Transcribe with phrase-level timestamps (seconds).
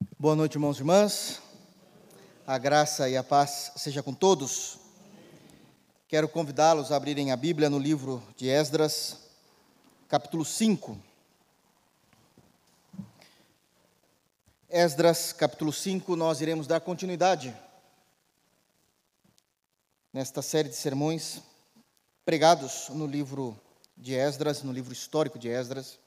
[0.00, 1.42] Boa noite, irmãos e irmãs.
[2.46, 4.78] A graça e a paz seja com todos.
[6.08, 9.18] Quero convidá-los a abrirem a Bíblia no livro de Esdras,
[10.08, 10.98] capítulo 5.
[14.70, 17.54] Esdras, capítulo 5, nós iremos dar continuidade
[20.14, 21.42] nesta série de sermões
[22.24, 23.54] pregados no livro
[23.94, 25.98] de Esdras, no livro histórico de Esdras.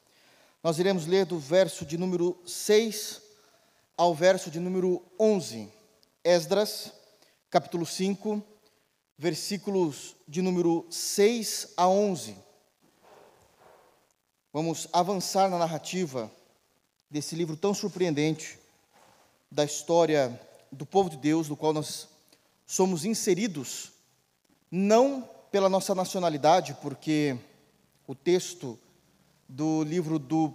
[0.63, 3.22] Nós iremos ler do verso de número 6
[3.95, 5.69] ao verso de número 11.
[6.23, 6.91] Esdras,
[7.49, 8.41] capítulo 5,
[9.17, 12.35] versículos de número 6 a 11.
[14.51, 16.31] Vamos avançar na narrativa
[17.09, 18.57] desse livro tão surpreendente
[19.51, 20.39] da história
[20.71, 22.07] do povo de Deus, do qual nós
[22.65, 23.91] somos inseridos,
[24.71, 27.37] não pela nossa nacionalidade, porque
[28.07, 28.79] o texto
[29.47, 30.53] do livro do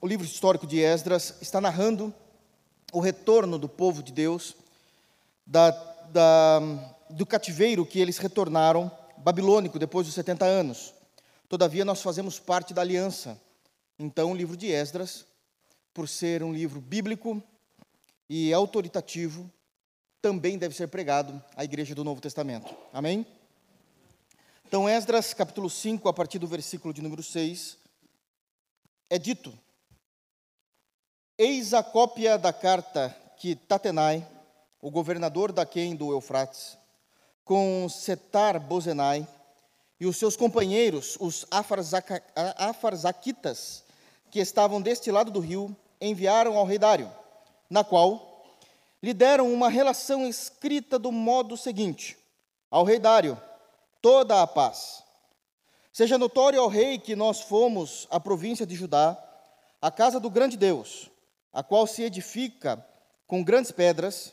[0.00, 2.12] o livro histórico de Esdras está narrando
[2.92, 4.54] o retorno do povo de Deus
[5.46, 5.70] da,
[6.10, 6.60] da,
[7.10, 10.94] do cativeiro que eles retornaram babilônico depois dos 70 anos.
[11.48, 13.40] Todavia nós fazemos parte da aliança.
[13.98, 15.24] Então o livro de Esdras,
[15.94, 17.42] por ser um livro bíblico
[18.28, 19.50] e autoritativo,
[20.20, 22.74] também deve ser pregado à igreja do Novo Testamento.
[22.92, 23.26] Amém?
[24.64, 27.76] Então, Esdras, capítulo 5, a partir do versículo de número 6,
[29.10, 29.52] é dito:
[31.44, 34.24] Eis a cópia da carta que Tatenai,
[34.80, 36.78] o governador daquém do Eufrates,
[37.44, 39.26] com Setar Bozenai
[39.98, 41.44] e os seus companheiros, os
[42.56, 43.82] afarzaquitas,
[44.30, 47.10] que estavam deste lado do rio, enviaram ao rei Dário,
[47.68, 48.46] na qual
[49.02, 52.16] lhe deram uma relação escrita do modo seguinte:
[52.70, 53.36] Ao rei Dário,
[54.00, 55.02] toda a paz.
[55.92, 59.20] Seja notório ao rei que nós fomos à província de Judá,
[59.80, 61.10] a casa do grande Deus,
[61.52, 62.84] a qual se edifica
[63.26, 64.32] com grandes pedras,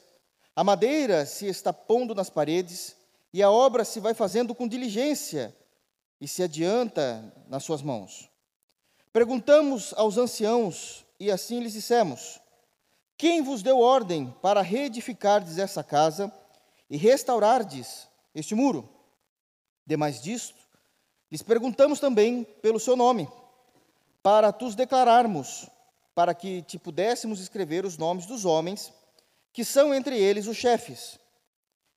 [0.56, 2.96] a madeira se está pondo nas paredes,
[3.34, 5.56] e a obra se vai fazendo com diligência
[6.20, 8.30] e se adianta nas suas mãos.
[9.14, 12.40] Perguntamos aos anciãos, e assim lhes dissemos:
[13.18, 16.32] Quem vos deu ordem para reedificardes essa casa
[16.90, 18.90] e restaurardes este muro?
[19.86, 20.60] Demais disto,
[21.32, 23.30] lhes perguntamos também pelo seu nome,
[24.22, 25.68] para tus declararmos,
[26.20, 28.92] para que te pudéssemos escrever os nomes dos homens,
[29.54, 31.18] que são entre eles os chefes.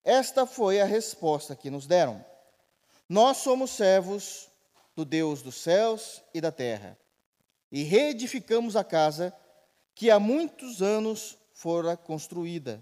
[0.05, 2.25] Esta foi a resposta que nos deram.
[3.09, 4.49] Nós somos servos
[4.95, 6.97] do Deus dos céus e da terra,
[7.69, 9.35] e reedificamos a casa
[9.93, 12.81] que há muitos anos fora construída,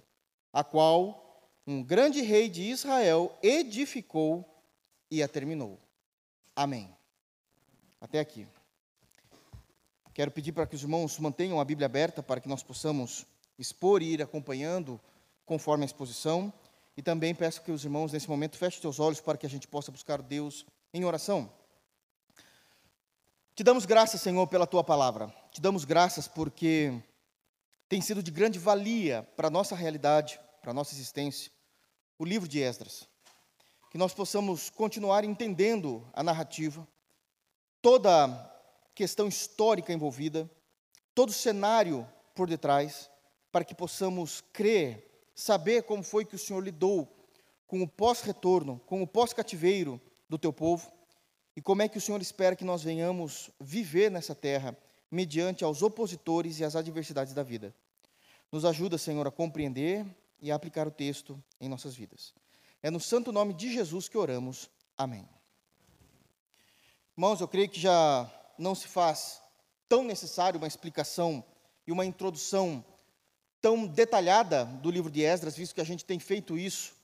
[0.53, 4.45] a qual um grande rei de Israel edificou
[5.11, 5.81] e a terminou.
[6.55, 6.95] Amém.
[7.99, 8.47] Até aqui.
[10.13, 13.27] Quero pedir para que os irmãos mantenham a Bíblia aberta para que nós possamos
[13.59, 15.01] expor e ir acompanhando
[15.47, 16.53] conforme a exposição.
[16.97, 19.69] E também peço que os irmãos, nesse momento, fechem seus olhos para que a gente
[19.69, 21.51] possa buscar Deus em oração.
[23.55, 25.33] Te damos graças, Senhor, pela tua palavra.
[25.53, 26.93] Te damos graças porque
[27.89, 31.51] tem sido de grande valia para a nossa realidade, para a nossa existência,
[32.19, 33.09] o livro de Esdras
[33.91, 36.87] que nós possamos continuar entendendo a narrativa,
[37.83, 38.39] toda
[39.01, 40.51] questão histórica envolvida,
[41.15, 43.11] todo o cenário por detrás,
[43.51, 47.09] para que possamos crer, saber como foi que o Senhor lidou
[47.67, 50.93] com o pós-retorno, com o pós-cativeiro do teu povo
[51.57, 54.77] e como é que o Senhor espera que nós venhamos viver nessa terra
[55.11, 57.75] mediante aos opositores e as adversidades da vida.
[58.53, 60.05] Nos ajuda, Senhor, a compreender
[60.43, 62.35] e a aplicar o texto em nossas vidas.
[62.83, 64.69] É no santo nome de Jesus que oramos.
[64.95, 65.27] Amém.
[67.17, 69.41] Irmãos, eu creio que já não se faz
[69.89, 71.43] tão necessário uma explicação
[71.87, 72.85] e uma introdução
[73.61, 76.95] tão detalhada do livro de Esdras, visto que a gente tem feito isso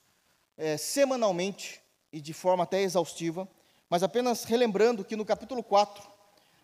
[0.57, 1.81] é, semanalmente
[2.13, 3.49] e de forma até exaustiva,
[3.89, 6.07] mas apenas relembrando que no capítulo 4,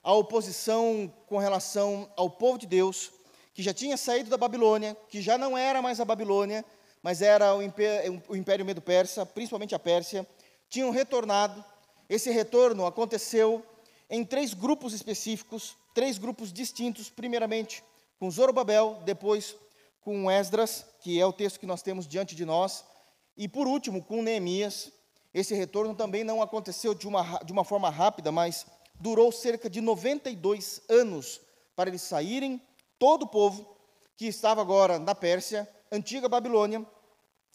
[0.03, 3.13] a oposição com relação ao povo de Deus,
[3.55, 6.65] que já tinha saído da Babilônia, que já não era mais a Babilônia,
[7.03, 10.27] mas era o Império, o Império Medo-Persa, principalmente a Pérsia,
[10.69, 11.65] tinham retornado.
[12.09, 13.65] Esse retorno aconteceu
[14.13, 17.83] em três grupos específicos, três grupos distintos, primeiramente
[18.19, 19.57] com Zorobabel, depois
[20.03, 22.85] com Esdras, que é o texto que nós temos diante de nós,
[23.39, 24.93] e por último com Neemias.
[25.33, 28.67] Esse retorno também não aconteceu de uma, de uma forma rápida, mas
[29.01, 31.41] durou cerca de 92 anos
[31.75, 32.61] para eles saírem,
[32.99, 33.67] todo o povo
[34.15, 36.87] que estava agora na Pérsia, antiga Babilônia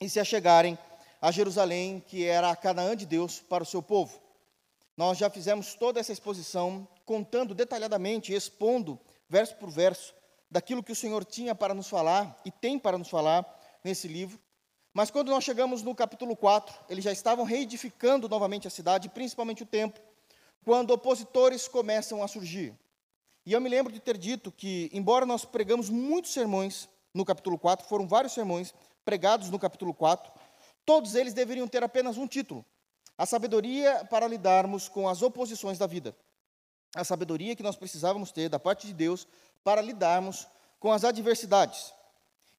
[0.02, 0.76] e se achegarem
[1.22, 4.27] a Jerusalém, que era a Canaã de Deus para o seu povo.
[4.98, 9.00] Nós já fizemos toda essa exposição, contando detalhadamente, expondo,
[9.30, 10.12] verso por verso,
[10.50, 13.46] daquilo que o Senhor tinha para nos falar e tem para nos falar
[13.84, 14.40] nesse livro.
[14.92, 19.62] Mas quando nós chegamos no capítulo 4, eles já estavam reedificando novamente a cidade, principalmente
[19.62, 20.02] o templo,
[20.66, 22.74] quando opositores começam a surgir.
[23.46, 27.60] E eu me lembro de ter dito que, embora nós pregamos muitos sermões no capítulo
[27.60, 28.74] 4, foram vários sermões
[29.06, 30.32] pregados no capítulo 4,
[30.84, 32.66] todos eles deveriam ter apenas um título:
[33.18, 36.16] A sabedoria para lidarmos com as oposições da vida.
[36.96, 39.28] A sabedoria que nós precisávamos ter da parte de Deus
[39.64, 40.48] para lidarmos
[40.80, 41.94] com as adversidades.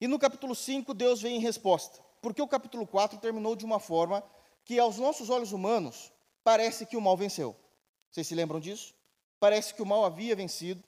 [0.00, 3.78] E no capítulo 5, Deus vem em resposta, porque o capítulo 4 terminou de uma
[3.78, 4.22] forma
[4.64, 6.12] que, aos nossos olhos humanos,
[6.42, 7.56] parece que o mal venceu.
[8.10, 8.94] Vocês se lembram disso?
[9.38, 10.82] Parece que o mal havia vencido,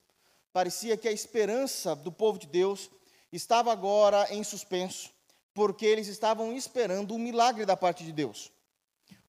[0.51, 2.89] parecia que a esperança do povo de Deus
[3.31, 5.09] estava agora em suspenso,
[5.53, 8.51] porque eles estavam esperando um milagre da parte de Deus.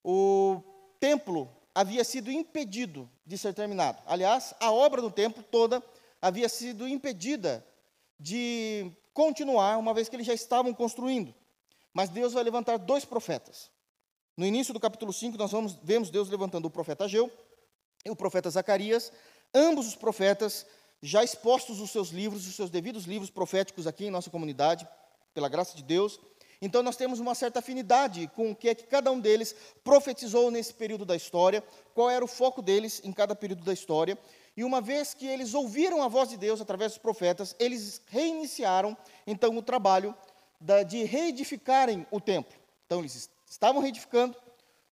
[0.05, 0.63] O
[0.99, 4.03] templo havia sido impedido de ser terminado.
[4.07, 5.83] Aliás, a obra do templo toda
[6.21, 7.67] havia sido impedida
[8.19, 11.35] de continuar, uma vez que eles já estavam construindo.
[11.93, 13.71] Mas Deus vai levantar dois profetas.
[14.37, 17.31] No início do capítulo 5, nós vamos, vemos Deus levantando o profeta Ageu
[18.05, 19.13] e o profeta Zacarias,
[19.55, 20.67] ambos os profetas
[21.03, 24.87] já expostos os seus livros, os seus devidos livros proféticos aqui em nossa comunidade,
[25.35, 26.19] pela graça de Deus.
[26.62, 30.49] Então nós temos uma certa afinidade com o que é que cada um deles profetizou
[30.49, 31.61] nesse período da história,
[31.93, 34.17] qual era o foco deles em cada período da história.
[34.56, 38.97] E uma vez que eles ouviram a voz de Deus através dos profetas, eles reiniciaram
[39.26, 40.14] então o trabalho
[40.61, 42.56] da, de reedificarem o templo.
[42.87, 44.37] Então eles estavam reedificando.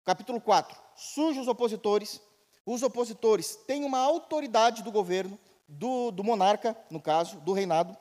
[0.06, 0.78] Capítulo 4.
[0.96, 2.22] Surgem os opositores.
[2.64, 7.98] Os opositores têm uma autoridade do governo, do, do monarca, no caso, do reinado,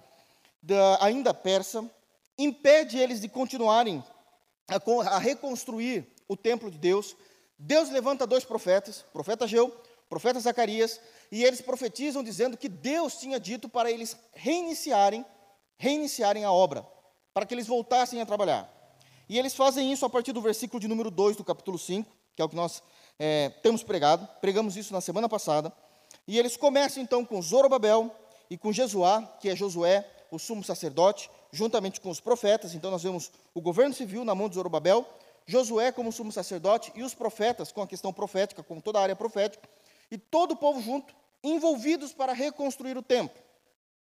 [0.62, 1.88] da, ainda persa,
[2.38, 4.02] impede eles de continuarem
[4.69, 4.76] a,
[5.08, 7.16] a reconstruir o templo de Deus.
[7.58, 9.75] Deus levanta dois profetas, profeta Geu,
[10.08, 11.00] profeta Zacarias,
[11.31, 15.25] e eles profetizam dizendo que Deus tinha dito para eles reiniciarem,
[15.76, 16.86] reiniciarem a obra,
[17.32, 18.70] para que eles voltassem a trabalhar.
[19.28, 22.42] E eles fazem isso a partir do versículo de número 2 do capítulo 5, que
[22.42, 22.82] é o que nós
[23.19, 25.72] é, temos pregado, pregamos isso na semana passada.
[26.26, 28.14] E eles começam então com Zorobabel
[28.50, 32.75] e com Jesuá, que é Josué, o sumo sacerdote, juntamente com os profetas.
[32.75, 35.06] Então nós vemos o governo civil na mão de Zorobabel,
[35.47, 39.17] Josué como sumo sacerdote e os profetas com a questão profética, com toda a área
[39.17, 39.69] profética,
[40.11, 43.41] e todo o povo junto, envolvidos para reconstruir o templo.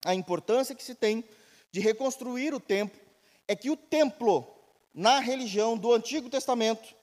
[0.06, 1.24] A importância que se tem
[1.72, 3.00] de reconstruir o templo
[3.48, 4.48] é que o templo,
[4.94, 6.96] na religião do Antigo Testamento,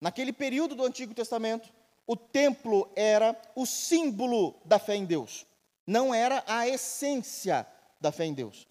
[0.00, 1.68] naquele período do Antigo Testamento,
[2.06, 5.46] o templo era o símbolo da fé em Deus,
[5.86, 7.66] não era a essência
[8.00, 8.66] da fé em Deus.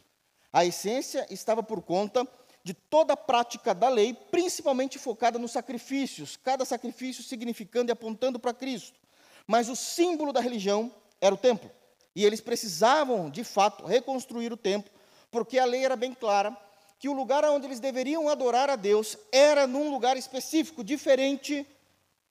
[0.52, 2.28] A essência estava por conta
[2.64, 8.40] de toda a prática da lei, principalmente focada nos sacrifícios, cada sacrifício significando e apontando
[8.40, 9.00] para Cristo.
[9.48, 11.70] Mas o símbolo da religião era o templo.
[12.16, 14.92] E eles precisavam, de fato, reconstruir o templo,
[15.32, 16.56] porque a lei era bem clara
[16.98, 21.66] que o lugar onde eles deveriam adorar a Deus era num lugar específico, diferente,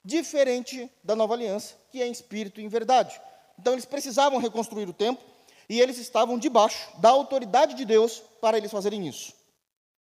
[0.05, 3.19] diferente da nova aliança, que é em espírito e em verdade.
[3.59, 5.25] Então eles precisavam reconstruir o templo
[5.69, 9.32] e eles estavam debaixo da autoridade de Deus para eles fazerem isso.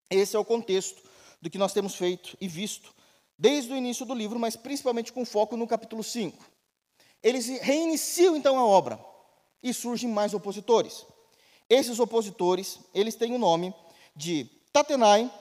[0.09, 1.01] Esse é o contexto
[1.41, 2.93] do que nós temos feito e visto
[3.37, 6.43] desde o início do livro, mas principalmente com foco no capítulo 5.
[7.21, 8.99] Eles reiniciam então a obra
[9.61, 11.05] e surgem mais opositores.
[11.69, 13.73] Esses opositores, eles têm o nome
[14.15, 15.31] de Tatenai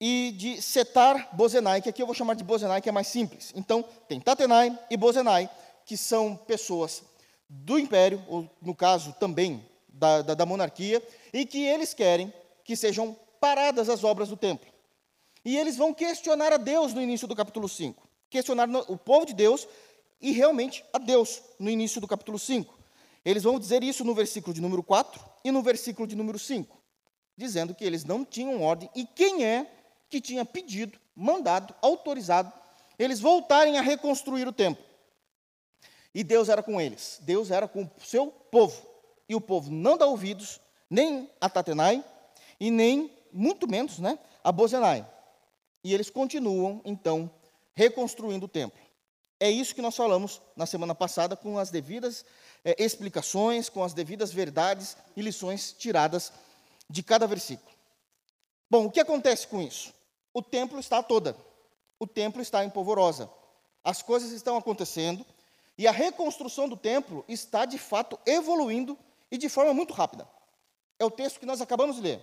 [0.00, 3.52] e de Setar Bozenai, que aqui eu vou chamar de Bozenai, que é mais simples.
[3.54, 5.50] Então, tem Tatenai e Bozenai,
[5.84, 7.02] que são pessoas
[7.48, 11.02] do império, ou no caso também da, da, da monarquia,
[11.32, 12.32] e que eles querem
[12.64, 14.68] que sejam paradas as obras do templo.
[15.44, 18.06] E eles vão questionar a Deus no início do capítulo 5.
[18.28, 19.66] Questionar o povo de Deus
[20.20, 22.76] e realmente a Deus no início do capítulo 5.
[23.24, 26.76] Eles vão dizer isso no versículo de número 4 e no versículo de número 5,
[27.36, 29.66] dizendo que eles não tinham ordem e quem é
[30.10, 32.52] que tinha pedido, mandado, autorizado
[32.98, 34.84] eles voltarem a reconstruir o templo.
[36.14, 38.86] E Deus era com eles, Deus era com o seu povo.
[39.28, 42.04] E o povo não dá ouvidos nem a Tatenai
[42.58, 45.06] e nem muito menos, né, a Bozenai.
[45.84, 47.30] E eles continuam, então,
[47.74, 48.80] reconstruindo o templo.
[49.40, 52.24] É isso que nós falamos na semana passada, com as devidas
[52.64, 56.32] é, explicações, com as devidas verdades e lições tiradas
[56.90, 57.70] de cada versículo.
[58.68, 59.94] Bom, o que acontece com isso?
[60.34, 61.36] O templo está toda,
[61.98, 63.30] o templo está em polvorosa,
[63.84, 65.24] as coisas estão acontecendo
[65.78, 68.98] e a reconstrução do templo está de fato evoluindo
[69.30, 70.28] e de forma muito rápida.
[70.98, 72.20] É o texto que nós acabamos de ler.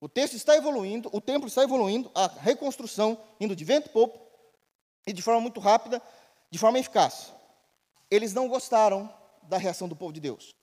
[0.00, 4.18] O texto está evoluindo, o templo está evoluindo, a reconstrução indo de vento popo,
[5.06, 6.00] e de forma muito rápida,
[6.50, 7.32] de forma eficaz.
[8.10, 10.54] Eles não gostaram da reação do povo de Deus.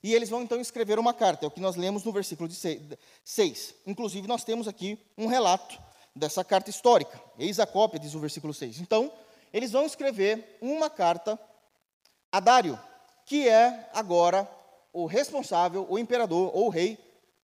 [0.00, 3.74] E eles vão então escrever uma carta, é o que nós lemos no versículo 6.
[3.86, 5.80] Inclusive, nós temos aqui um relato
[6.14, 7.20] dessa carta histórica.
[7.36, 8.80] Eis a cópia, diz o versículo 6.
[8.80, 9.10] Então,
[9.52, 11.40] eles vão escrever uma carta
[12.34, 12.76] a Dário,
[13.26, 14.50] que é agora
[14.92, 16.98] o responsável, o imperador ou o rei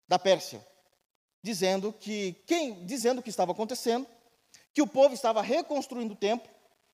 [0.09, 0.67] da Pérsia,
[1.41, 4.05] dizendo que quem, dizendo o que estava acontecendo,
[4.75, 6.51] que o povo estava reconstruindo o templo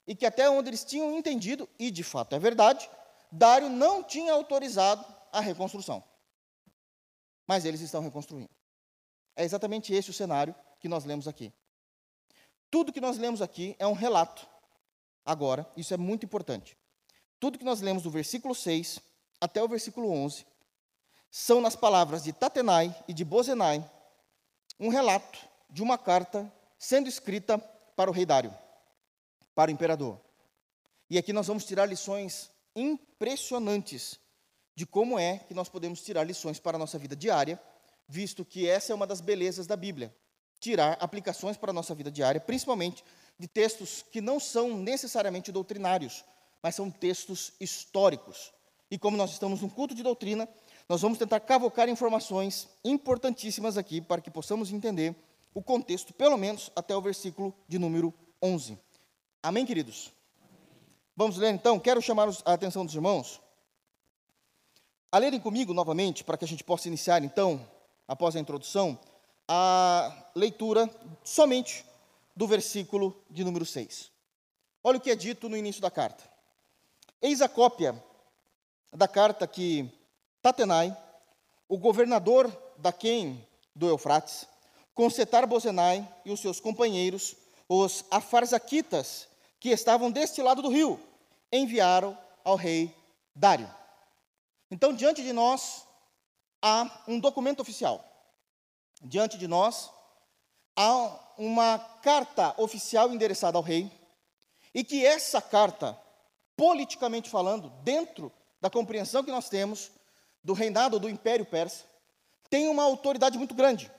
[0.06, 2.86] e que até onde eles tinham entendido, e de fato é verdade,
[3.32, 6.04] Dário não tinha autorizado a reconstrução.
[7.46, 8.50] Mas eles estão reconstruindo.
[9.34, 11.50] É exatamente esse o cenário que nós lemos aqui.
[12.70, 14.46] Tudo que nós lemos aqui é um relato.
[15.24, 16.76] Agora, isso é muito importante.
[17.38, 19.00] Tudo que nós lemos do versículo 6
[19.40, 20.46] até o versículo 11
[21.30, 23.84] são nas palavras de Tatenai e de Bozenai
[24.80, 25.38] um relato
[25.68, 27.58] de uma carta sendo escrita
[27.94, 28.54] para o rei Dário,
[29.54, 30.20] para o imperador.
[31.08, 34.18] E aqui nós vamos tirar lições impressionantes
[34.74, 37.60] de como é que nós podemos tirar lições para a nossa vida diária,
[38.06, 40.14] visto que essa é uma das belezas da Bíblia.
[40.60, 43.04] Tirar aplicações para a nossa vida diária, principalmente
[43.38, 46.24] de textos que não são necessariamente doutrinários,
[46.66, 48.52] mas são textos históricos.
[48.90, 50.48] E como nós estamos num culto de doutrina,
[50.88, 55.14] nós vamos tentar cavocar informações importantíssimas aqui para que possamos entender
[55.54, 58.76] o contexto, pelo menos até o versículo de número 11.
[59.40, 60.10] Amém, queridos?
[61.14, 61.78] Vamos ler então?
[61.78, 63.40] Quero chamar a atenção dos irmãos
[65.12, 67.64] a lerem comigo novamente, para que a gente possa iniciar então,
[68.08, 68.98] após a introdução,
[69.46, 70.90] a leitura
[71.22, 71.86] somente
[72.34, 74.10] do versículo de número 6.
[74.82, 76.34] Olha o que é dito no início da carta.
[77.20, 78.00] Eis a cópia
[78.92, 79.90] da carta que
[80.42, 80.96] Tatenai,
[81.68, 84.46] o governador da Quem do Eufrates,
[84.94, 87.36] com Setar Bozenai e os seus companheiros,
[87.68, 91.00] os afarzaquitas, que estavam deste lado do rio,
[91.50, 92.94] enviaram ao rei
[93.34, 93.68] Dário.
[94.70, 95.84] Então, diante de nós
[96.62, 98.04] há um documento oficial.
[99.02, 99.90] Diante de nós
[100.76, 103.90] há uma carta oficial endereçada ao rei,
[104.74, 105.98] e que essa carta,
[106.56, 109.90] politicamente falando, dentro da compreensão que nós temos
[110.42, 111.84] do reinado do Império Persa,
[112.48, 113.90] tem uma autoridade muito grande.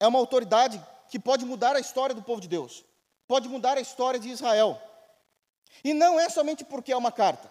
[0.00, 2.84] É uma autoridade que pode mudar a história do povo de Deus,
[3.28, 4.80] pode mudar a história de Israel.
[5.84, 7.50] E não é somente porque é uma carta,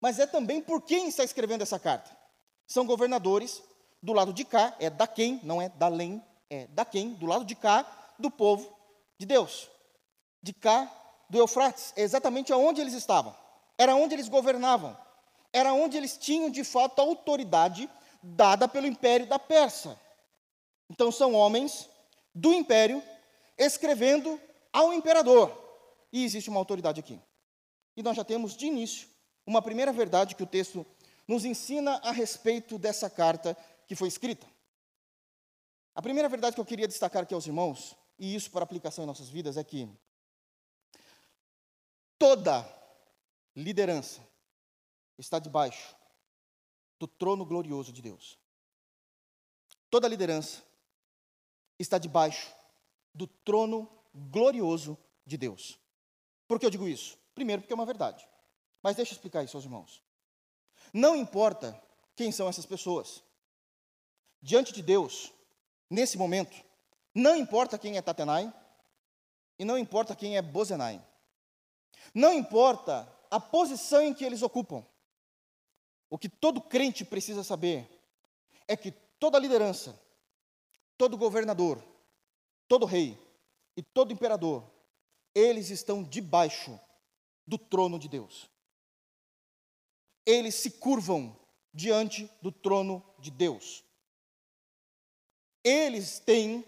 [0.00, 2.14] mas é também por quem está escrevendo essa carta.
[2.66, 3.62] São governadores
[4.02, 7.26] do lado de cá, é da quem, não é da lém, é da quem, do
[7.26, 7.86] lado de cá,
[8.18, 8.70] do povo
[9.18, 9.68] de Deus.
[10.42, 10.90] De cá
[11.34, 13.34] do Eufrates, é exatamente aonde eles estavam.
[13.76, 14.96] Era onde eles governavam.
[15.52, 17.90] Era onde eles tinham de fato a autoridade
[18.22, 19.98] dada pelo império da Pérsia.
[20.88, 21.90] Então são homens
[22.32, 23.02] do império
[23.58, 24.40] escrevendo
[24.72, 25.50] ao imperador.
[26.12, 27.20] E existe uma autoridade aqui.
[27.96, 29.08] E nós já temos de início
[29.44, 30.86] uma primeira verdade que o texto
[31.26, 33.56] nos ensina a respeito dessa carta
[33.88, 34.46] que foi escrita.
[35.96, 39.06] A primeira verdade que eu queria destacar aqui aos irmãos, e isso para aplicação em
[39.06, 39.88] nossas vidas, é que
[42.24, 42.66] toda
[43.54, 44.26] liderança
[45.18, 45.94] está debaixo
[46.98, 48.38] do trono glorioso de Deus.
[49.90, 50.62] Toda liderança
[51.78, 52.50] está debaixo
[53.12, 55.78] do trono glorioso de Deus.
[56.48, 57.18] Por que eu digo isso?
[57.34, 58.26] Primeiro, porque é uma verdade.
[58.82, 60.02] Mas deixa eu explicar isso aos irmãos.
[60.94, 61.78] Não importa
[62.16, 63.22] quem são essas pessoas.
[64.40, 65.30] Diante de Deus,
[65.90, 66.56] nesse momento,
[67.14, 68.50] não importa quem é Tatenai
[69.58, 71.06] e não importa quem é Bozenai.
[72.12, 74.84] Não importa a posição em que eles ocupam.
[76.10, 77.88] O que todo crente precisa saber
[78.68, 79.98] é que toda liderança,
[80.96, 81.82] todo governador,
[82.68, 83.18] todo rei
[83.76, 84.64] e todo imperador,
[85.34, 86.78] eles estão debaixo
[87.46, 88.48] do trono de Deus.
[90.24, 91.36] Eles se curvam
[91.72, 93.82] diante do trono de Deus.
[95.62, 96.64] Eles têm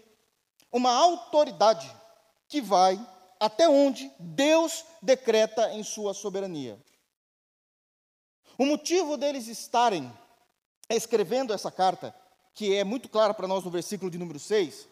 [0.71, 1.89] uma autoridade
[2.47, 2.97] que vai
[3.39, 6.79] até onde Deus decreta em sua soberania.
[8.57, 10.11] O motivo deles estarem
[10.89, 12.15] escrevendo essa carta,
[12.53, 14.87] que é muito clara para nós no versículo de número 6,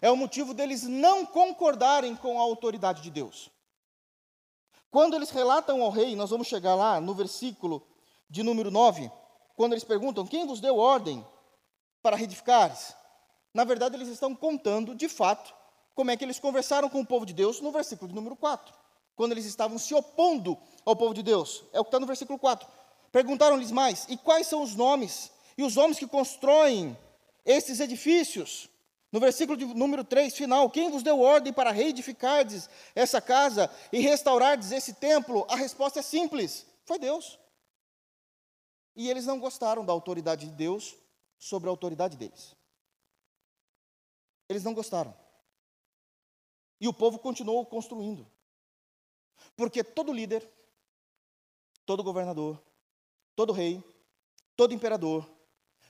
[0.00, 3.50] é o motivo deles não concordarem com a autoridade de Deus.
[4.90, 7.86] Quando eles relatam ao rei, nós vamos chegar lá no versículo
[8.28, 9.10] de número 9,
[9.56, 11.24] quando eles perguntam: Quem vos deu ordem
[12.02, 12.94] para reedificares?
[13.52, 15.54] Na verdade, eles estão contando, de fato,
[15.94, 18.74] como é que eles conversaram com o povo de Deus no versículo de número 4,
[19.14, 21.64] quando eles estavam se opondo ao povo de Deus.
[21.72, 22.68] É o que está no versículo 4.
[23.12, 26.96] Perguntaram-lhes mais: e quais são os nomes e os homens que constroem
[27.44, 28.68] estes edifícios?
[29.12, 34.00] No versículo de número 3, final, quem vos deu ordem para reedificardes essa casa e
[34.00, 35.46] restaurardes esse templo?
[35.48, 37.38] A resposta é simples: foi Deus.
[38.96, 40.96] E eles não gostaram da autoridade de Deus
[41.38, 42.56] sobre a autoridade deles.
[44.48, 45.14] Eles não gostaram.
[46.84, 48.30] E o povo continuou construindo.
[49.56, 50.46] Porque todo líder,
[51.86, 52.62] todo governador,
[53.34, 53.82] todo rei,
[54.54, 55.26] todo imperador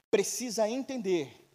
[0.08, 1.50] precisa entender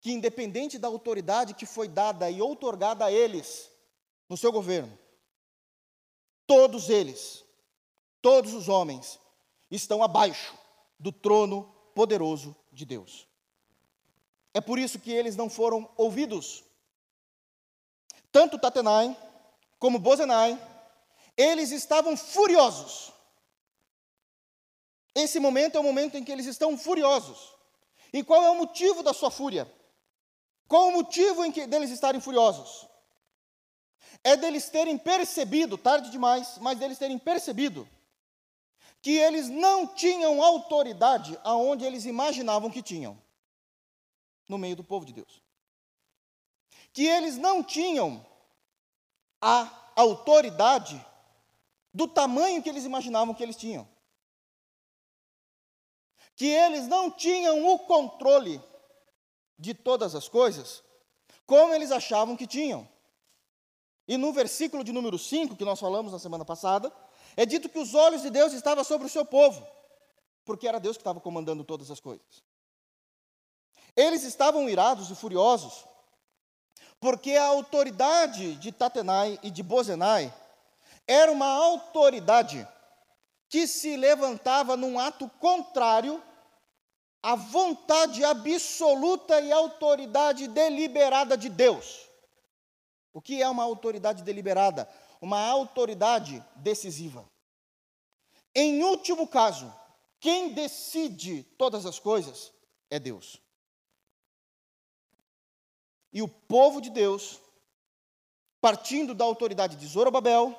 [0.00, 3.70] que, independente da autoridade que foi dada e outorgada a eles
[4.28, 4.98] no seu governo,
[6.44, 7.44] todos eles,
[8.20, 9.20] todos os homens,
[9.70, 10.52] estão abaixo
[10.98, 13.28] do trono poderoso de Deus.
[14.52, 16.64] É por isso que eles não foram ouvidos.
[18.34, 19.16] Tanto Tatenai
[19.78, 20.60] como Bozenai,
[21.36, 23.12] eles estavam furiosos.
[25.14, 27.54] Esse momento é o momento em que eles estão furiosos.
[28.12, 29.72] E qual é o motivo da sua fúria?
[30.66, 32.88] Qual o motivo em que deles estarem furiosos?
[34.24, 37.88] É deles terem percebido, tarde demais, mas deles terem percebido
[39.00, 43.16] que eles não tinham autoridade aonde eles imaginavam que tinham,
[44.48, 45.43] no meio do povo de Deus.
[46.94, 48.24] Que eles não tinham
[49.42, 51.04] a autoridade
[51.92, 53.86] do tamanho que eles imaginavam que eles tinham.
[56.34, 58.58] Que eles não tinham o controle
[59.58, 60.82] de todas as coisas
[61.46, 62.88] como eles achavam que tinham.
[64.06, 66.92] E no versículo de número 5, que nós falamos na semana passada,
[67.36, 69.66] é dito que os olhos de Deus estavam sobre o seu povo,
[70.44, 72.42] porque era Deus que estava comandando todas as coisas.
[73.96, 75.84] Eles estavam irados e furiosos,
[77.04, 80.32] porque a autoridade de Tatenai e de Bozenai
[81.06, 82.66] era uma autoridade
[83.46, 86.22] que se levantava num ato contrário
[87.22, 92.08] à vontade absoluta e autoridade deliberada de Deus.
[93.12, 94.88] O que é uma autoridade deliberada?
[95.20, 97.26] uma autoridade decisiva.
[98.54, 99.70] Em último caso,
[100.20, 102.50] quem decide todas as coisas
[102.90, 103.43] é Deus.
[106.14, 107.40] E o povo de Deus,
[108.60, 110.56] partindo da autoridade de Zorobabel,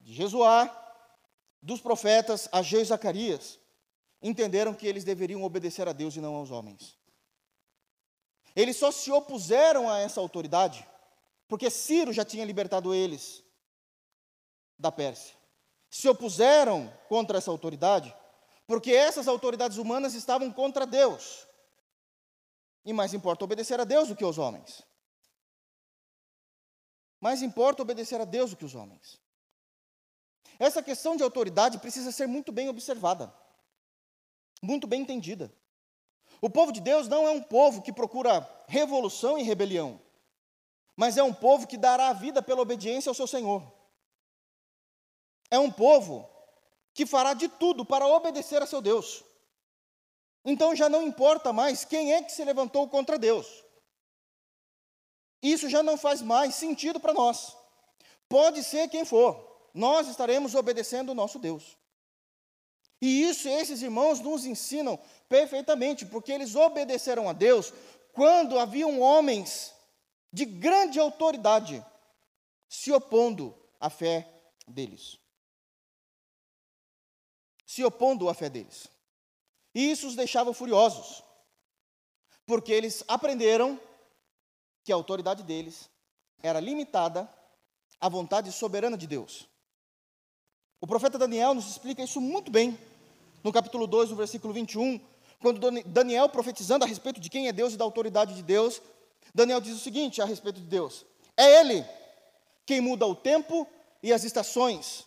[0.00, 0.74] de Jesuá,
[1.62, 3.60] dos profetas Ageu e Zacarias,
[4.22, 6.98] entenderam que eles deveriam obedecer a Deus e não aos homens.
[8.56, 10.84] Eles só se opuseram a essa autoridade
[11.50, 13.42] porque Ciro já tinha libertado eles
[14.78, 15.34] da Pérsia.
[15.90, 18.14] Se opuseram contra essa autoridade,
[18.68, 21.44] porque essas autoridades humanas estavam contra Deus.
[22.84, 24.82] E mais importa obedecer a Deus do que aos homens.
[27.20, 29.20] Mais importa obedecer a Deus do que os homens.
[30.58, 33.32] Essa questão de autoridade precisa ser muito bem observada,
[34.62, 35.52] muito bem entendida.
[36.40, 40.00] O povo de Deus não é um povo que procura revolução e rebelião,
[40.96, 43.62] mas é um povo que dará a vida pela obediência ao seu Senhor.
[45.50, 46.28] É um povo
[46.94, 49.24] que fará de tudo para obedecer a seu Deus.
[50.44, 53.46] Então já não importa mais quem é que se levantou contra Deus.
[55.42, 57.56] Isso já não faz mais sentido para nós.
[58.28, 61.76] Pode ser quem for, nós estaremos obedecendo o nosso Deus.
[63.02, 64.98] E isso esses irmãos nos ensinam
[65.28, 67.72] perfeitamente, porque eles obedeceram a Deus
[68.12, 69.72] quando haviam homens
[70.32, 71.84] de grande autoridade
[72.68, 74.28] se opondo à fé
[74.68, 75.20] deles
[77.70, 78.88] se opondo à fé deles.
[79.74, 81.22] E isso os deixava furiosos,
[82.44, 83.80] porque eles aprenderam
[84.82, 85.88] que a autoridade deles
[86.42, 87.32] era limitada
[88.00, 89.48] à vontade soberana de Deus.
[90.80, 92.78] O profeta Daniel nos explica isso muito bem,
[93.44, 95.00] no capítulo 2, no versículo 21,
[95.40, 98.80] quando Daniel, profetizando a respeito de quem é Deus e da autoridade de Deus,
[99.34, 101.04] Daniel diz o seguinte a respeito de Deus:
[101.36, 101.84] É Ele
[102.66, 103.66] quem muda o tempo
[104.02, 105.06] e as estações,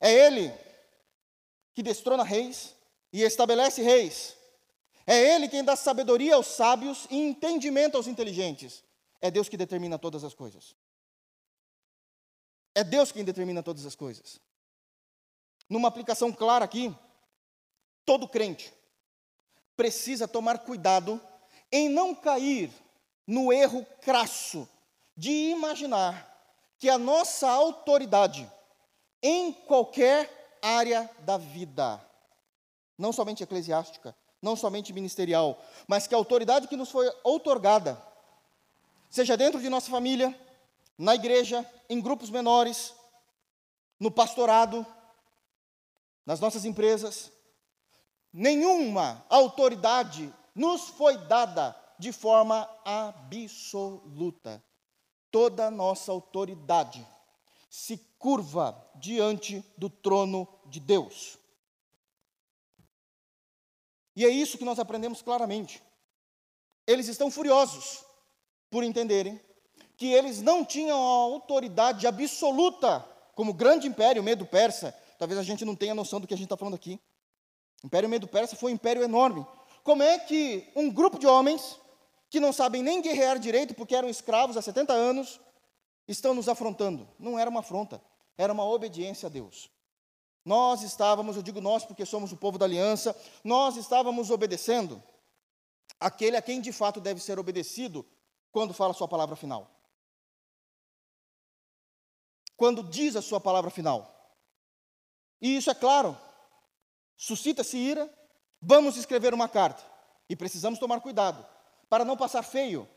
[0.00, 0.52] é Ele
[1.74, 2.74] que destrona reis
[3.12, 4.36] e estabelece reis.
[5.06, 8.84] É Ele quem dá sabedoria aos sábios e entendimento aos inteligentes.
[9.20, 10.74] É Deus que determina todas as coisas.
[12.74, 14.40] É Deus quem determina todas as coisas.
[15.68, 16.94] Numa aplicação clara aqui,
[18.04, 18.72] todo crente
[19.76, 21.20] precisa tomar cuidado
[21.70, 22.70] em não cair
[23.26, 24.68] no erro crasso
[25.16, 26.28] de imaginar
[26.78, 28.50] que a nossa autoridade
[29.22, 32.00] em qualquer área da vida,
[32.96, 38.00] não somente eclesiástica, não somente ministerial, mas que a autoridade que nos foi outorgada,
[39.10, 40.38] seja dentro de nossa família,
[40.96, 42.94] na igreja, em grupos menores,
[43.98, 44.86] no pastorado,
[46.24, 47.32] nas nossas empresas,
[48.32, 54.62] nenhuma autoridade nos foi dada de forma absoluta.
[55.30, 57.06] Toda nossa autoridade
[57.72, 61.38] se curva diante do trono de Deus.
[64.14, 65.82] E é isso que nós aprendemos claramente.
[66.86, 68.04] Eles estão furiosos
[68.70, 69.40] por entenderem
[69.96, 73.00] que eles não tinham a autoridade absoluta
[73.34, 74.94] como grande império medo-persa.
[75.18, 77.00] Talvez a gente não tenha noção do que a gente está falando aqui.
[77.82, 79.46] O império medo-persa foi um império enorme.
[79.82, 81.80] Como é que um grupo de homens
[82.28, 85.40] que não sabem nem guerrear direito porque eram escravos há 70 anos
[86.12, 87.08] estão nos afrontando?
[87.18, 88.02] Não era uma afronta,
[88.36, 89.70] era uma obediência a Deus.
[90.44, 95.02] Nós estávamos, eu digo nós porque somos o povo da aliança, nós estávamos obedecendo
[96.00, 98.04] aquele a quem de fato deve ser obedecido
[98.50, 99.70] quando fala a sua palavra final.
[102.56, 104.36] Quando diz a sua palavra final.
[105.40, 106.16] E isso é claro,
[107.16, 108.12] suscita-se ira,
[108.60, 109.82] vamos escrever uma carta.
[110.28, 111.44] E precisamos tomar cuidado
[111.88, 112.88] para não passar feio.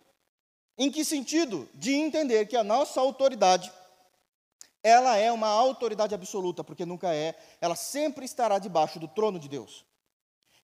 [0.77, 1.69] Em que sentido?
[1.73, 3.71] De entender que a nossa autoridade
[4.85, 9.49] ela é uma autoridade absoluta, porque nunca é, ela sempre estará debaixo do trono de
[9.49, 9.83] Deus.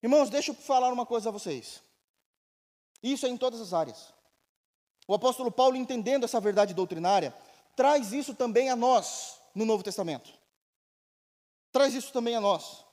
[0.00, 1.82] Irmãos, deixa eu falar uma coisa a vocês.
[3.02, 4.14] Isso é em todas as áreas.
[5.08, 7.34] O apóstolo Paulo, entendendo essa verdade doutrinária,
[7.74, 10.32] traz isso também a nós no Novo Testamento.
[11.72, 12.84] Traz isso também a nós.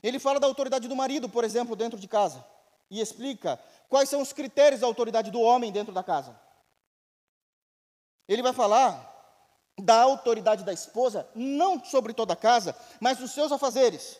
[0.00, 2.44] Ele fala da autoridade do marido, por exemplo, dentro de casa,
[2.90, 6.38] e explica quais são os critérios da autoridade do homem dentro da casa.
[8.28, 9.08] Ele vai falar
[9.78, 14.18] da autoridade da esposa, não sobre toda a casa, mas nos seus afazeres.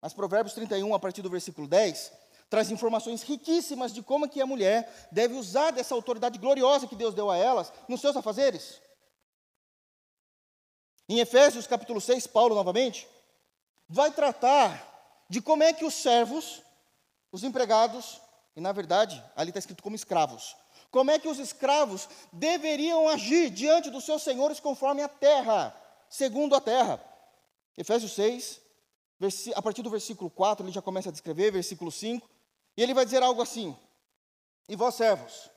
[0.00, 2.12] Mas Provérbios 31, a partir do versículo 10,
[2.48, 7.14] traz informações riquíssimas de como que a mulher deve usar dessa autoridade gloriosa que Deus
[7.14, 8.80] deu a elas nos seus afazeres.
[11.08, 13.08] Em Efésios capítulo 6, Paulo novamente
[13.88, 16.62] vai tratar de como é que os servos,
[17.32, 18.20] os empregados,
[18.54, 20.56] e na verdade ali está escrito como escravos,
[20.90, 25.74] como é que os escravos deveriam agir diante dos seus senhores conforme a terra,
[26.08, 27.02] segundo a terra.
[27.76, 28.60] Efésios 6,
[29.54, 32.28] a partir do versículo 4, ele já começa a descrever, versículo 5,
[32.76, 33.76] e ele vai dizer algo assim:
[34.68, 35.50] E vós, servos,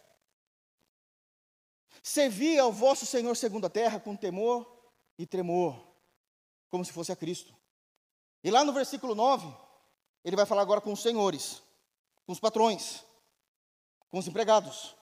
[2.01, 4.67] servi ao vosso Senhor segundo a terra com temor
[5.17, 5.79] e tremor,
[6.69, 7.55] como se fosse a Cristo.
[8.43, 9.53] E lá no versículo 9,
[10.23, 11.61] ele vai falar agora com os senhores,
[12.25, 13.03] com os patrões,
[14.09, 14.95] com os empregados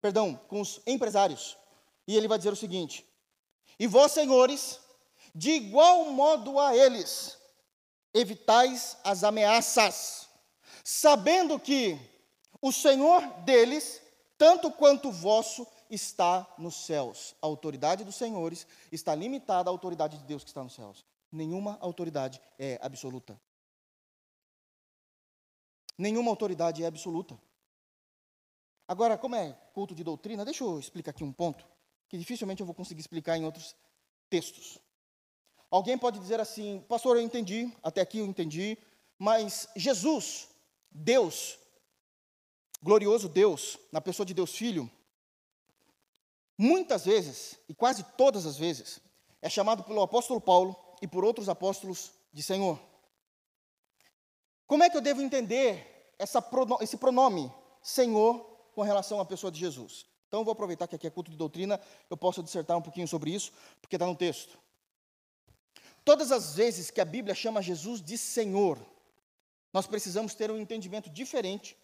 [0.00, 1.56] perdão, com os empresários.
[2.06, 3.06] E ele vai dizer o seguinte:
[3.78, 4.80] E vós, senhores,
[5.34, 7.38] de igual modo a eles,
[8.12, 10.28] evitais as ameaças,
[10.82, 11.98] sabendo que
[12.60, 14.00] o Senhor deles,
[14.36, 17.34] tanto quanto o vosso, está nos céus.
[17.42, 21.04] A autoridade dos senhores está limitada à autoridade de Deus que está nos céus.
[21.32, 23.40] Nenhuma autoridade é absoluta.
[26.00, 27.38] Nenhuma autoridade é absoluta.
[28.88, 31.62] Agora, como é culto de doutrina, deixa eu explicar aqui um ponto
[32.08, 33.76] que dificilmente eu vou conseguir explicar em outros
[34.30, 34.78] textos.
[35.70, 38.78] Alguém pode dizer assim, pastor, eu entendi, até aqui eu entendi,
[39.18, 40.48] mas Jesus,
[40.90, 41.58] Deus,
[42.82, 44.90] glorioso Deus, na pessoa de Deus Filho,
[46.56, 49.00] muitas vezes, e quase todas as vezes,
[49.42, 52.80] é chamado pelo apóstolo Paulo e por outros apóstolos de Senhor.
[54.70, 56.14] Como é que eu devo entender
[56.80, 57.52] esse pronome
[57.82, 58.38] Senhor
[58.72, 60.06] com relação à pessoa de Jesus.
[60.28, 63.08] Então, eu vou aproveitar que aqui é culto de doutrina, eu posso dissertar um pouquinho
[63.08, 64.56] sobre isso, porque está no texto.
[66.04, 68.78] Todas as vezes que a Bíblia chama Jesus de Senhor,
[69.72, 71.76] nós precisamos ter um entendimento diferente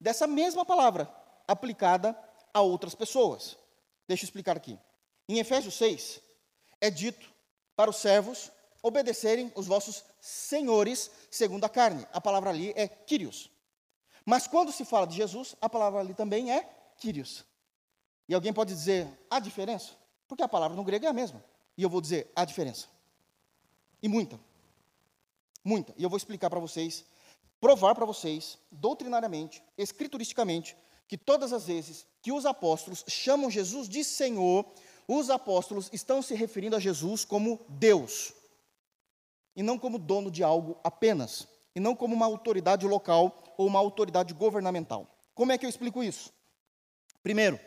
[0.00, 1.06] dessa mesma palavra
[1.46, 2.18] aplicada
[2.54, 3.58] a outras pessoas.
[4.08, 4.78] Deixa eu explicar aqui.
[5.28, 6.18] Em Efésios 6,
[6.80, 7.30] é dito
[7.76, 8.50] para os servos
[8.82, 12.06] obedecerem os vossos senhores segundo a carne.
[12.12, 13.50] A palavra ali é Kyrios.
[14.24, 16.68] Mas quando se fala de Jesus, a palavra ali também é
[16.98, 17.44] Kyrios.
[18.28, 19.92] E alguém pode dizer, há diferença?
[20.26, 21.44] Porque a palavra no grego é a mesma.
[21.76, 22.88] E eu vou dizer, há diferença.
[24.02, 24.38] E muita.
[25.64, 25.94] Muita.
[25.96, 27.04] E eu vou explicar para vocês,
[27.60, 34.02] provar para vocês, doutrinariamente, escrituristicamente, que todas as vezes que os apóstolos chamam Jesus de
[34.02, 34.64] Senhor,
[35.06, 38.32] os apóstolos estão se referindo a Jesus como Deus.
[39.54, 43.78] E não como dono de algo apenas e não como uma autoridade local ou uma
[43.78, 45.06] autoridade governamental.
[45.34, 46.32] Como é que eu explico isso?
[47.22, 47.58] Primeiro,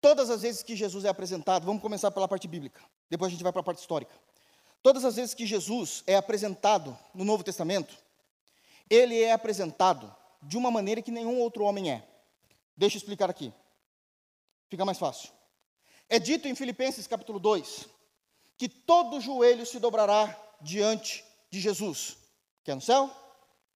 [0.00, 3.42] todas as vezes que Jesus é apresentado, vamos começar pela parte bíblica, depois a gente
[3.42, 4.14] vai para a parte histórica.
[4.82, 7.96] Todas as vezes que Jesus é apresentado no Novo Testamento,
[8.90, 12.06] ele é apresentado de uma maneira que nenhum outro homem é.
[12.76, 13.52] Deixa eu explicar aqui.
[14.68, 15.30] Fica mais fácil.
[16.08, 17.88] É dito em Filipenses capítulo 2
[18.58, 22.24] que todo joelho se dobrará diante de Jesus
[22.64, 23.14] que é no céu,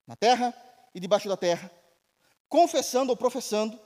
[0.07, 0.55] na terra
[0.95, 1.71] e debaixo da terra,
[2.49, 3.79] confessando ou professando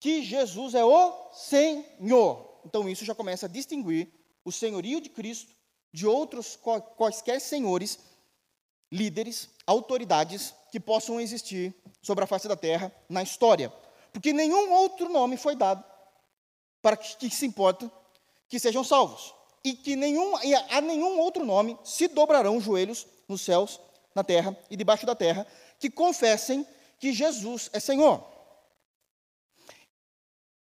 [0.00, 2.60] que Jesus é o Senhor.
[2.64, 4.10] Então isso já começa a distinguir
[4.42, 5.54] o senhorio de Cristo
[5.92, 6.58] de outros
[6.96, 7.98] quaisquer senhores
[8.90, 13.70] líderes, autoridades que possam existir sobre a face da terra na história.
[14.12, 15.84] Porque nenhum outro nome foi dado
[16.80, 17.90] para que, que se importa
[18.48, 19.34] que sejam salvos.
[19.66, 23.80] E que nenhum, e a nenhum outro nome se dobrarão os joelhos nos céus,
[24.14, 25.44] na terra e debaixo da terra,
[25.80, 26.64] que confessem
[27.00, 28.24] que Jesus é Senhor.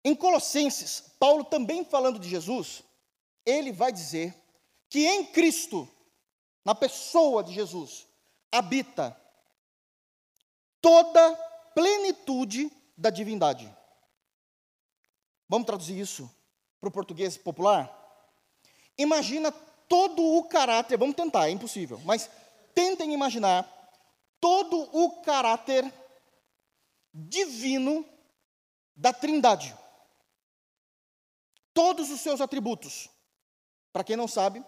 [0.04, 2.84] Em Colossenses, Paulo também falando de Jesus,
[3.46, 4.36] ele vai dizer
[4.90, 5.88] que em Cristo,
[6.66, 8.06] na pessoa de Jesus,
[8.52, 9.18] habita
[10.82, 11.38] toda
[11.74, 13.74] plenitude da divindade.
[15.48, 16.30] Vamos traduzir isso
[16.82, 17.99] para o português popular?
[19.00, 19.50] Imagina
[19.88, 22.30] todo o caráter, vamos tentar, é impossível, mas
[22.76, 23.66] tentem imaginar
[24.42, 25.92] todo o caráter
[27.14, 28.06] divino
[28.94, 29.74] da Trindade.
[31.74, 33.10] Todos os seus atributos.
[33.94, 34.62] Para quem não sabe,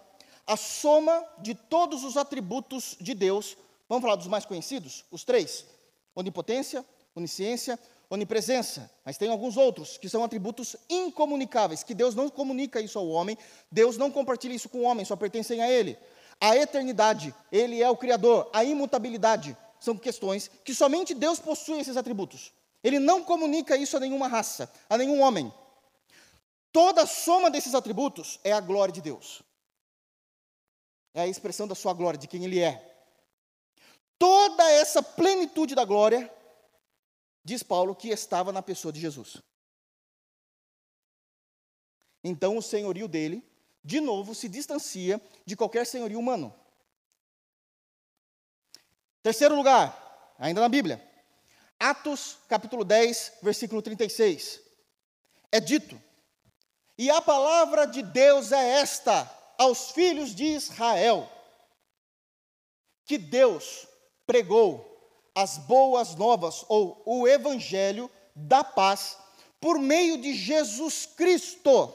[0.46, 3.54] a soma de todos os atributos de Deus,
[3.86, 5.66] vamos falar dos mais conhecidos, os três:
[6.14, 6.82] onipotência,
[7.14, 7.78] onisciência,
[8.14, 8.90] onipresença.
[9.04, 13.36] Mas tem alguns outros que são atributos incomunicáveis, que Deus não comunica isso ao homem,
[13.70, 15.98] Deus não compartilha isso com o homem, só pertencem a Ele.
[16.40, 18.50] A eternidade, Ele é o Criador.
[18.52, 22.52] A imutabilidade, são questões que somente Deus possui esses atributos.
[22.84, 25.52] Ele não comunica isso a nenhuma raça, a nenhum homem.
[26.70, 29.42] Toda a soma desses atributos é a glória de Deus.
[31.14, 32.80] É a expressão da sua glória, de quem Ele é.
[34.18, 36.32] Toda essa plenitude da glória,
[37.44, 39.42] diz Paulo, que estava na pessoa de Jesus.
[42.22, 43.42] Então o senhorio dele,
[43.84, 46.54] de novo, se distancia de qualquer senhorio humano.
[49.22, 51.02] Terceiro lugar, ainda na Bíblia,
[51.78, 54.60] Atos capítulo 10, versículo 36.
[55.50, 56.00] É dito:
[56.96, 59.28] E a palavra de Deus é esta
[59.58, 61.30] aos filhos de Israel,
[63.04, 63.86] que Deus
[64.26, 64.91] pregou
[65.34, 69.18] as boas novas, ou o evangelho da paz,
[69.60, 71.94] por meio de Jesus Cristo,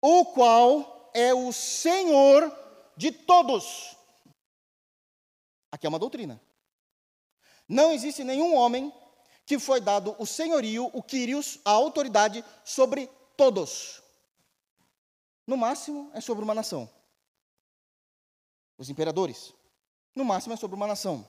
[0.00, 2.50] o qual é o Senhor
[2.96, 3.96] de todos.
[5.70, 6.40] Aqui é uma doutrina.
[7.68, 8.92] Não existe nenhum homem
[9.46, 14.02] que foi dado o senhorio, o Quírios, a autoridade sobre todos.
[15.46, 16.88] No máximo é sobre uma nação.
[18.78, 19.52] Os imperadores.
[20.14, 21.26] No máximo é sobre uma nação.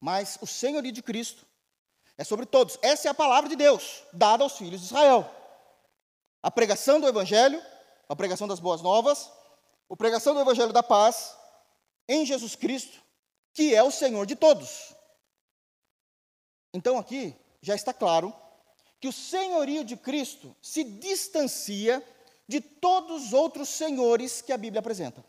[0.00, 1.46] Mas o senhorio de Cristo
[2.16, 2.78] é sobre todos.
[2.80, 5.30] Essa é a palavra de Deus, dada aos filhos de Israel.
[6.42, 7.62] A pregação do Evangelho,
[8.08, 9.30] a pregação das boas novas,
[9.90, 11.36] a pregação do Evangelho da paz,
[12.08, 12.98] em Jesus Cristo,
[13.52, 14.94] que é o Senhor de todos.
[16.72, 18.34] Então aqui já está claro
[19.00, 22.02] que o senhorio de Cristo se distancia
[22.46, 25.24] de todos os outros senhores que a Bíblia apresenta.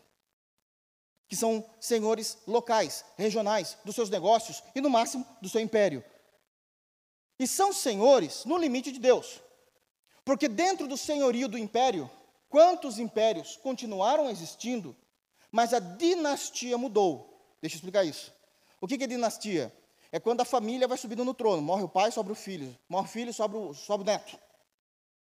[1.32, 6.04] Que são senhores locais, regionais, dos seus negócios e, no máximo, do seu império.
[7.38, 9.40] E são senhores no limite de Deus.
[10.26, 12.10] Porque dentro do senhorio do império,
[12.50, 14.94] quantos impérios continuaram existindo,
[15.50, 17.56] mas a dinastia mudou.
[17.62, 18.30] Deixa eu explicar isso.
[18.78, 19.74] O que é dinastia?
[20.12, 21.62] É quando a família vai subindo no trono.
[21.62, 22.78] Morre o pai, sobra o filho.
[22.86, 24.38] Morre o filho, sobra o, sobra o neto.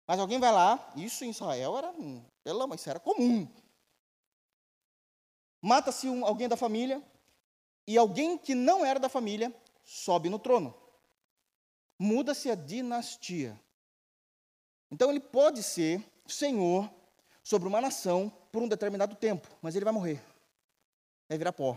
[0.06, 1.92] Mas alguém vai lá, isso em Israel era,
[2.44, 3.48] pela mas isso era comum.
[5.66, 7.02] Mata-se um, alguém da família,
[7.88, 9.52] e alguém que não era da família
[9.84, 10.76] sobe no trono.
[11.98, 13.60] Muda-se a dinastia.
[14.92, 16.88] Então ele pode ser senhor
[17.42, 20.24] sobre uma nação por um determinado tempo, mas ele vai morrer.
[21.28, 21.76] Vai virar pó.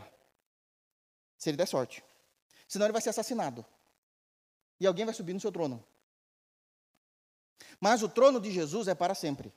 [1.38, 2.05] Se ele der sorte.
[2.68, 3.64] Senão ele vai ser assassinado.
[4.79, 5.83] E alguém vai subir no seu trono.
[7.81, 9.51] Mas o trono de Jesus é para sempre.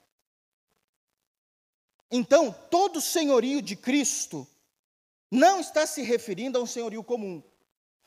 [2.12, 4.46] Então, todo senhorio de Cristo
[5.32, 7.42] não está se referindo a um senhorio comum,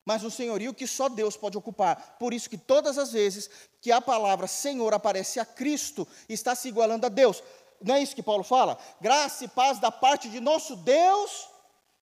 [0.04, 2.18] mas um senhorio que só Deus pode ocupar.
[2.18, 3.48] Por isso que todas as vezes
[3.80, 7.42] que a palavra Senhor aparece a Cristo, está se igualando a Deus.
[7.80, 8.78] Não é isso que Paulo fala?
[9.00, 11.48] Graça e paz da parte de nosso Deus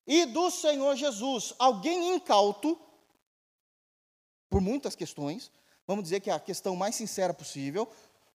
[0.07, 1.55] e do Senhor Jesus.
[1.59, 2.77] Alguém incauto,
[4.51, 5.53] por muitas questões,
[5.87, 7.88] vamos dizer que é a questão mais sincera possível,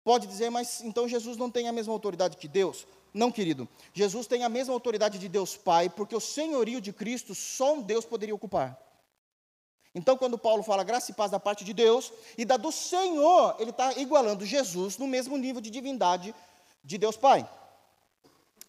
[0.03, 2.87] pode dizer, mas então Jesus não tem a mesma autoridade que Deus?
[3.13, 3.67] Não, querido.
[3.93, 7.81] Jesus tem a mesma autoridade de Deus Pai, porque o senhorio de Cristo só um
[7.81, 8.79] Deus poderia ocupar.
[9.95, 13.55] Então, quando Paulo fala graça e paz da parte de Deus e da do Senhor,
[13.57, 16.35] ele está igualando Jesus no mesmo nível de divindade
[16.83, 17.49] de Deus Pai.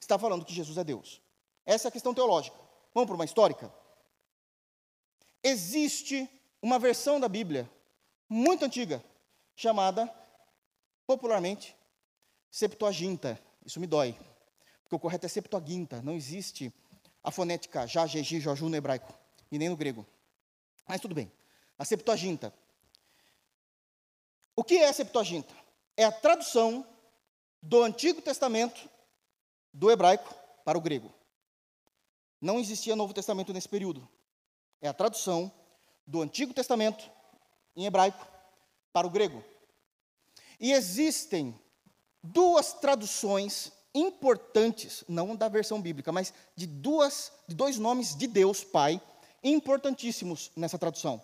[0.01, 1.21] Está falando que Jesus é Deus.
[1.67, 2.57] Essa é a questão teológica.
[2.95, 3.71] Vamos para uma histórica?
[5.43, 6.29] Existe
[6.63, 7.71] uma versão da Bíblia
[8.29, 9.05] muito antiga,
[9.55, 10.13] chamada
[11.07, 11.77] popularmente
[12.51, 13.39] Septuaginta.
[13.69, 14.19] Isso me dói,
[14.83, 16.73] porque o correto é Septuaginta, não existe
[17.23, 19.13] a fonética já, jeji, joju no hebraico,
[19.53, 20.07] e nem no grego.
[20.87, 21.31] Mas tudo bem.
[21.79, 22.51] A Septuaginta.
[24.57, 25.55] O que é a Septuaginta?
[25.99, 26.87] É a tradução
[27.61, 28.89] do Antigo Testamento
[29.71, 31.13] do hebraico para o grego.
[32.41, 34.09] Não existia Novo Testamento nesse período.
[34.81, 35.53] É a tradução
[36.07, 37.05] do Antigo Testamento
[37.77, 38.27] em hebraico
[38.95, 39.45] para o grego.
[40.59, 41.55] E existem
[42.23, 48.63] duas traduções importantes, não da versão bíblica, mas de duas de dois nomes de Deus
[48.63, 49.01] Pai
[49.43, 51.21] importantíssimos nessa tradução.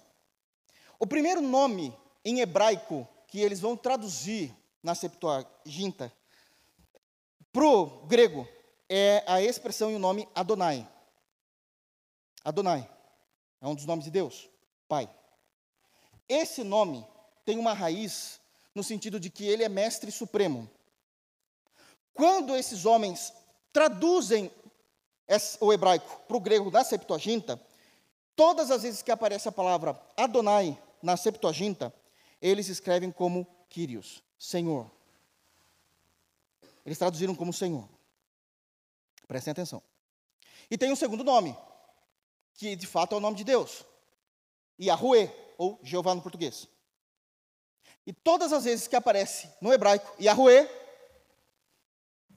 [0.98, 6.12] O primeiro nome em hebraico que eles vão traduzir na Septuaginta
[7.52, 8.48] para o grego
[8.88, 10.88] é a expressão e o nome Adonai.
[12.44, 12.88] Adonai
[13.60, 14.48] é um dos nomes de Deus,
[14.88, 15.08] Pai.
[16.28, 17.06] Esse nome
[17.44, 18.40] tem uma raiz
[18.74, 20.68] no sentido de que ele é mestre supremo.
[22.14, 23.32] Quando esses homens
[23.72, 24.50] traduzem
[25.60, 27.60] o hebraico para o grego da Septuaginta,
[28.36, 31.92] todas as vezes que aparece a palavra Adonai na Septuaginta,
[32.40, 34.90] eles escrevem como Kyrios, Senhor.
[36.86, 37.88] Eles traduziram como Senhor.
[39.26, 39.82] Prestem atenção.
[40.70, 41.56] E tem um segundo nome,
[42.54, 43.84] que de fato é o nome de Deus.
[44.80, 46.68] Yahweh, ou Jeová no português.
[48.06, 50.83] E todas as vezes que aparece no hebraico Yahweh,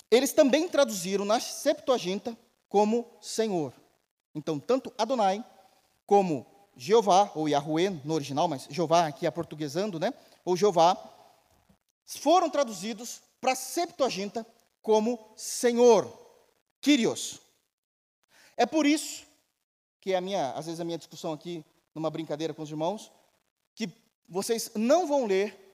[0.10, 2.38] eles também traduziram na Septuaginta
[2.70, 3.74] como Senhor.
[4.34, 5.44] Então, tanto Adonai
[6.06, 10.14] como Jeová, ou Yahweh no original, mas Jeová aqui aportuguesando, né?
[10.46, 10.96] Ou Jeová,
[12.06, 14.46] foram traduzidos para Septuaginta
[14.82, 16.08] como Senhor,
[16.80, 17.42] Kyrios.
[18.56, 19.26] É por isso
[20.00, 23.12] que a minha, às vezes a minha discussão aqui, numa brincadeira com os irmãos,
[23.76, 23.90] que
[24.30, 25.68] vocês não vão ler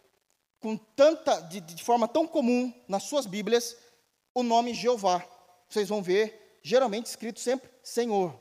[0.60, 3.76] com tanta, de, de forma tão comum nas suas Bíblias,
[4.34, 5.26] o nome Jeová.
[5.70, 8.38] Vocês vão ver, geralmente escrito sempre Senhor.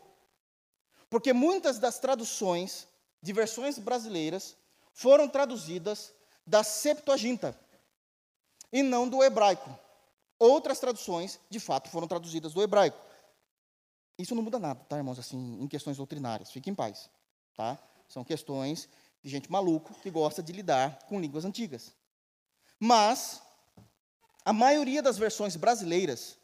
[1.10, 2.88] Porque muitas das traduções
[3.20, 4.56] de versões brasileiras
[4.92, 6.14] foram traduzidas
[6.46, 7.58] da Septuaginta
[8.72, 9.78] e não do hebraico.
[10.38, 12.98] Outras traduções, de fato, foram traduzidas do hebraico.
[14.18, 16.50] Isso não muda nada, tá, irmãos, assim, em questões doutrinárias.
[16.50, 17.08] Fiquem em paz,
[17.54, 17.78] tá?
[18.08, 18.88] São questões
[19.22, 21.94] de gente maluco que gosta de lidar com línguas antigas.
[22.78, 23.40] Mas
[24.44, 26.38] a maioria das versões brasileiras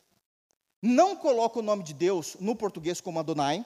[0.81, 3.65] não coloca o nome de Deus no português como Adonai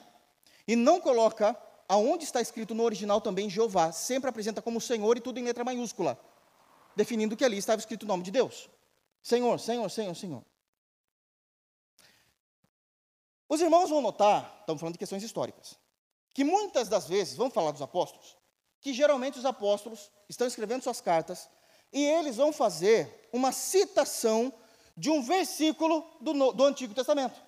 [0.67, 5.21] e não coloca aonde está escrito no original também Jeová, sempre apresenta como Senhor e
[5.21, 6.19] tudo em letra maiúscula,
[6.95, 8.69] definindo que ali estava escrito o nome de Deus.
[9.21, 10.43] Senhor, Senhor, Senhor, Senhor.
[13.47, 15.77] Os irmãos vão notar, estamos falando de questões históricas,
[16.33, 18.35] que muitas das vezes, vamos falar dos apóstolos,
[18.81, 21.49] que geralmente os apóstolos estão escrevendo suas cartas
[21.93, 24.51] e eles vão fazer uma citação
[24.97, 27.39] de um versículo do, do Antigo Testamento.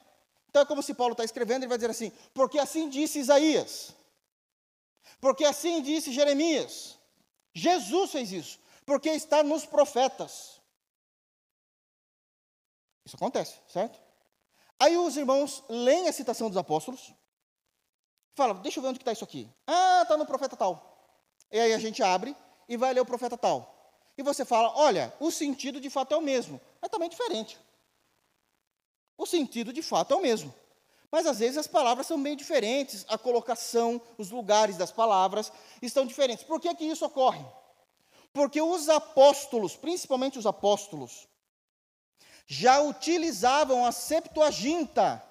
[0.49, 3.93] Então é como se Paulo está escrevendo, ele vai dizer assim: porque assim disse Isaías,
[5.19, 6.97] porque assim disse Jeremias,
[7.53, 10.61] Jesus fez isso, porque está nos profetas.
[13.05, 13.99] Isso acontece, certo?
[14.79, 17.13] Aí os irmãos leem a citação dos apóstolos,
[18.33, 19.49] falam, deixa eu ver onde está isso aqui.
[19.67, 20.95] Ah, está no profeta tal.
[21.51, 22.35] E aí a gente abre
[22.67, 23.74] e vai ler o profeta tal.
[24.17, 27.59] E você fala, olha, o sentido de fato é o mesmo, é também diferente.
[29.17, 30.53] O sentido de fato é o mesmo.
[31.11, 35.51] Mas às vezes as palavras são bem diferentes, a colocação, os lugares das palavras
[35.81, 36.43] estão diferentes.
[36.43, 37.45] Por que, que isso ocorre?
[38.33, 41.27] Porque os apóstolos, principalmente os apóstolos,
[42.45, 45.23] já utilizavam a Septuaginta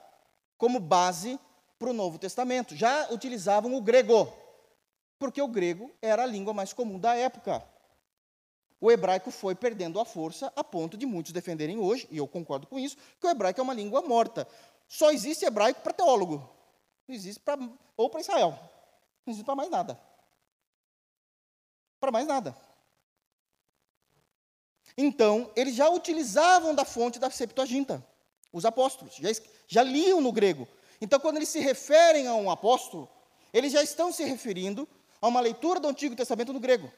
[0.57, 1.39] como base
[1.79, 4.33] para o Novo Testamento, já utilizavam o grego,
[5.19, 7.63] porque o grego era a língua mais comum da época.
[8.85, 12.67] O hebraico foi perdendo a força a ponto de muitos defenderem hoje, e eu concordo
[12.67, 14.47] com isso, que o hebraico é uma língua morta.
[14.87, 16.47] Só existe hebraico para teólogo,
[17.09, 17.59] não existe para
[17.97, 18.51] ou para Israel,
[19.25, 19.99] não existe para mais nada.
[21.99, 22.55] Para mais nada.
[24.99, 28.07] Então, eles já utilizavam da fonte da Septuaginta,
[28.53, 29.31] os apóstolos, já,
[29.67, 30.69] já liam no grego.
[31.01, 33.11] Então, quando eles se referem a um apóstolo,
[33.51, 34.87] eles já estão se referindo
[35.23, 36.93] a uma leitura do Antigo Testamento no grego.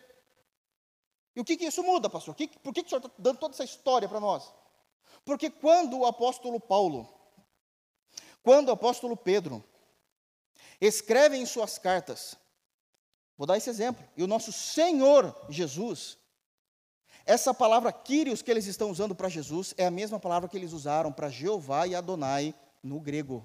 [1.37, 2.34] E o que, que isso muda, pastor?
[2.34, 4.51] Por que, que o senhor está dando toda essa história para nós?
[5.22, 7.07] Porque quando o apóstolo Paulo,
[8.43, 9.62] quando o apóstolo Pedro,
[10.80, 12.37] escrevem em suas cartas,
[13.37, 16.16] vou dar esse exemplo, e o nosso Senhor Jesus,
[17.26, 20.72] essa palavra Kyrios que eles estão usando para Jesus é a mesma palavra que eles
[20.72, 23.45] usaram para Jeová e Adonai no grego.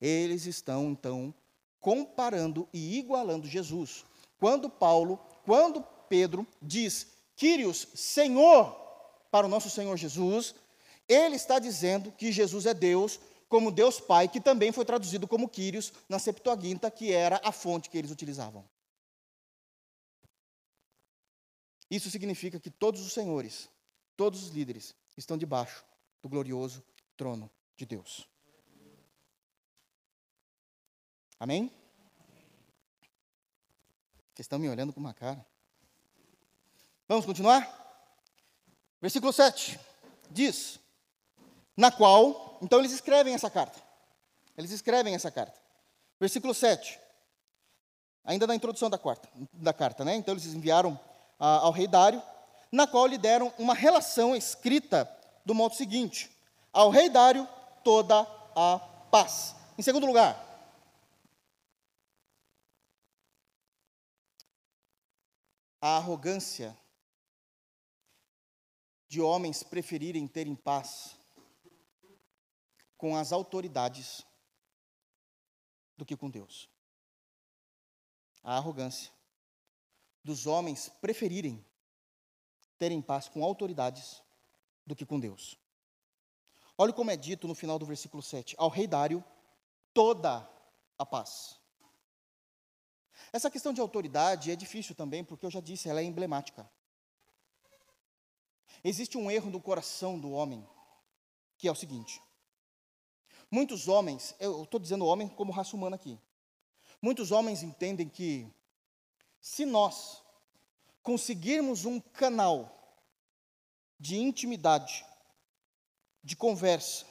[0.00, 1.34] Eles estão, então,
[1.80, 4.04] comparando e igualando Jesus.
[4.38, 8.70] Quando Paulo, quando Pedro diz Kyrios, Senhor,
[9.30, 10.54] para o nosso Senhor Jesus,
[11.08, 15.48] ele está dizendo que Jesus é Deus, como Deus Pai, que também foi traduzido como
[15.48, 18.62] Quírios na Septuaginta, que era a fonte que eles utilizavam.
[21.90, 23.70] Isso significa que todos os senhores,
[24.14, 25.82] todos os líderes, estão debaixo
[26.20, 26.84] do glorioso
[27.16, 28.28] trono de Deus.
[31.40, 31.72] Amém?
[34.34, 35.50] Vocês estão me olhando com uma cara.
[37.12, 37.68] Vamos continuar?
[38.98, 39.78] Versículo 7
[40.30, 40.80] diz:
[41.76, 43.78] Na qual, então eles escrevem essa carta.
[44.56, 45.60] Eles escrevem essa carta.
[46.18, 46.98] Versículo 7.
[48.24, 50.14] Ainda na introdução da, quarta, da carta, né?
[50.14, 50.98] Então eles enviaram
[51.38, 52.22] a, ao rei Dário,
[52.72, 55.06] na qual lhe deram uma relação escrita
[55.44, 56.34] do modo seguinte:
[56.72, 57.46] Ao rei Dário
[57.84, 58.78] toda a
[59.10, 59.54] paz.
[59.76, 60.42] Em segundo lugar,
[65.78, 66.74] a arrogância
[69.12, 71.18] de homens preferirem ter em paz
[72.96, 74.24] com as autoridades
[75.98, 76.66] do que com Deus.
[78.42, 79.12] A arrogância
[80.24, 81.62] dos homens preferirem
[82.78, 84.22] terem paz com autoridades
[84.86, 85.58] do que com Deus.
[86.78, 89.22] Olha como é dito no final do versículo 7: Ao rei Dário,
[89.92, 90.48] toda
[90.96, 91.60] a paz.
[93.30, 96.66] Essa questão de autoridade é difícil também, porque eu já disse, ela é emblemática.
[98.84, 100.66] Existe um erro no coração do homem,
[101.56, 102.20] que é o seguinte:
[103.50, 106.18] muitos homens, eu estou dizendo homem como raça humana aqui,
[107.00, 108.52] muitos homens entendem que
[109.40, 110.22] se nós
[111.02, 112.78] conseguirmos um canal
[113.98, 115.04] de intimidade,
[116.22, 117.06] de conversa,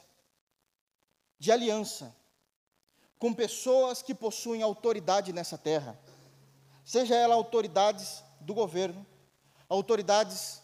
[1.39, 2.15] de aliança
[3.17, 5.99] com pessoas que possuem autoridade nessa terra,
[6.84, 9.05] seja ela autoridades do governo,
[9.69, 10.61] autoridades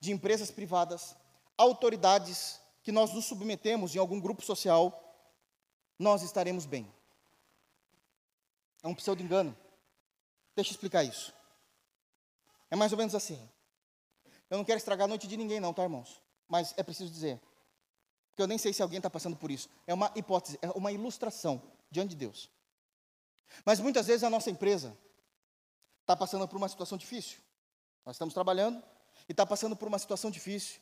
[0.00, 1.14] de empresas privadas,
[1.56, 4.98] autoridades que nós nos submetemos em algum grupo social,
[5.98, 6.90] nós estaremos bem.
[8.82, 9.56] É um pseudo engano.
[10.56, 11.34] Deixa eu explicar isso.
[12.70, 13.38] É mais ou menos assim.
[14.48, 16.20] Eu não quero estragar a noite de ninguém, não, tá, irmãos?
[16.48, 17.40] Mas é preciso dizer.
[18.30, 19.68] Porque eu nem sei se alguém está passando por isso.
[19.86, 22.50] É uma hipótese, é uma ilustração diante de Deus.
[23.64, 24.96] Mas muitas vezes a nossa empresa
[26.00, 27.38] está passando por uma situação difícil.
[28.04, 28.82] Nós estamos trabalhando
[29.30, 30.80] e está passando por uma situação difícil.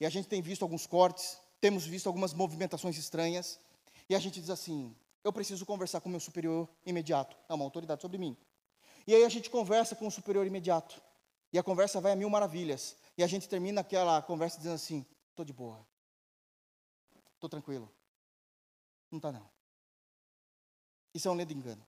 [0.00, 3.60] E a gente tem visto alguns cortes, temos visto algumas movimentações estranhas.
[4.08, 7.36] E a gente diz assim: eu preciso conversar com o meu superior imediato.
[7.46, 8.34] É uma autoridade sobre mim.
[9.06, 10.98] E aí a gente conversa com o superior imediato.
[11.52, 12.96] E a conversa vai a mil maravilhas.
[13.18, 15.86] E a gente termina aquela conversa dizendo assim: estou de boa.
[17.34, 17.92] Estou tranquilo.
[19.10, 19.46] Não está não.
[21.12, 21.86] Isso é um ledo engano.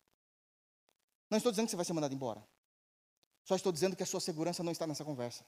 [1.30, 2.46] Não estou dizendo que você vai ser mandado embora.
[3.44, 5.42] Só estou dizendo que a sua segurança não está nessa conversa.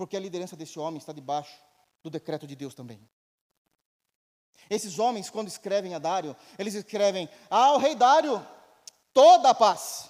[0.00, 1.54] Porque a liderança desse homem está debaixo
[2.02, 3.06] do decreto de Deus também.
[4.70, 8.42] Esses homens, quando escrevem a Dário, eles escrevem: Ah, o rei Dário,
[9.12, 10.08] toda a paz.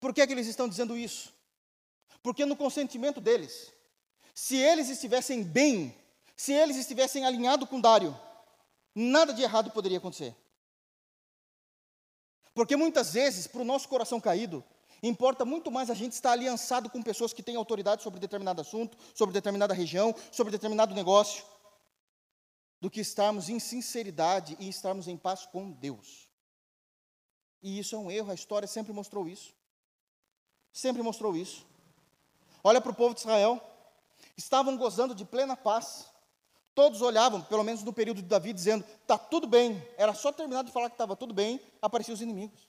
[0.00, 1.32] Por que, é que eles estão dizendo isso?
[2.20, 3.72] Porque no consentimento deles,
[4.34, 5.96] se eles estivessem bem,
[6.34, 8.18] se eles estivessem alinhados com Dário,
[8.92, 10.34] nada de errado poderia acontecer.
[12.52, 14.64] Porque muitas vezes, para o nosso coração caído,
[15.02, 18.96] importa muito mais a gente estar aliançado com pessoas que têm autoridade sobre determinado assunto,
[19.14, 21.44] sobre determinada região, sobre determinado negócio,
[22.80, 26.28] do que estarmos em sinceridade e estarmos em paz com Deus.
[27.62, 29.52] E isso é um erro, a história sempre mostrou isso.
[30.72, 31.66] Sempre mostrou isso.
[32.62, 33.60] Olha para o povo de Israel.
[34.36, 36.06] Estavam gozando de plena paz.
[36.74, 39.82] Todos olhavam, pelo menos no período de Davi, dizendo: está tudo bem.
[39.96, 42.67] Era só terminar de falar que estava tudo bem, apareciam os inimigos.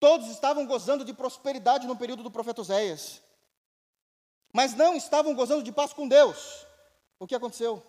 [0.00, 3.20] Todos estavam gozando de prosperidade no período do profeta Oséias.
[4.52, 6.66] Mas não estavam gozando de paz com Deus.
[7.18, 7.82] O que aconteceu?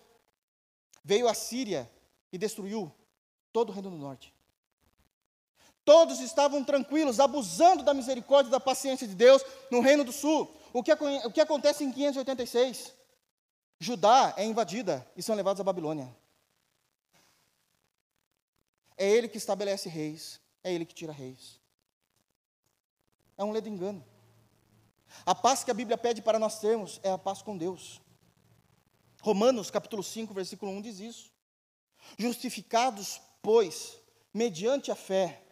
[1.04, 1.90] Veio a Síria
[2.32, 2.92] e destruiu
[3.52, 4.34] todo o reino do norte.
[5.84, 10.54] Todos estavam tranquilos, abusando da misericórdia e da paciência de Deus no Reino do Sul.
[10.72, 12.94] O que, o que acontece em 586?
[13.78, 16.14] Judá é invadida e são levados à Babilônia.
[18.96, 21.59] É ele que estabelece reis, é ele que tira reis.
[23.40, 24.04] É um ledo engano.
[25.24, 27.98] A paz que a Bíblia pede para nós termos é a paz com Deus.
[29.22, 31.32] Romanos capítulo 5, versículo 1 diz isso.
[32.18, 33.96] Justificados, pois,
[34.34, 35.42] mediante a fé,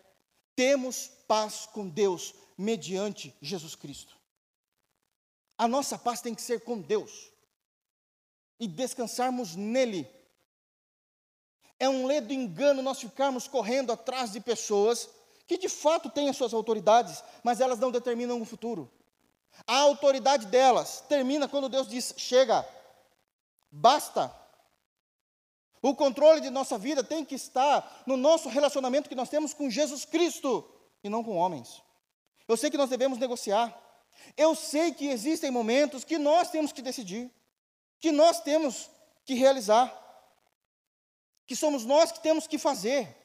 [0.54, 4.18] temos paz com Deus mediante Jesus Cristo.
[5.56, 7.32] A nossa paz tem que ser com Deus
[8.60, 10.06] e descansarmos nele.
[11.80, 15.08] É um ledo engano nós ficarmos correndo atrás de pessoas
[15.48, 18.88] que de fato têm as suas autoridades, mas elas não determinam o futuro.
[19.66, 22.68] A autoridade delas termina quando Deus diz: chega,
[23.70, 24.32] basta,
[25.80, 29.70] O controle de nossa vida tem que estar no nosso relacionamento que nós temos com
[29.70, 30.68] Jesus Cristo
[31.02, 31.82] e não com homens.
[32.46, 33.76] Eu sei que nós devemos negociar.
[34.36, 37.30] Eu sei que existem momentos que nós temos que decidir,
[38.00, 38.90] que nós temos
[39.24, 39.94] que realizar,
[41.46, 43.16] que somos nós que temos que fazer.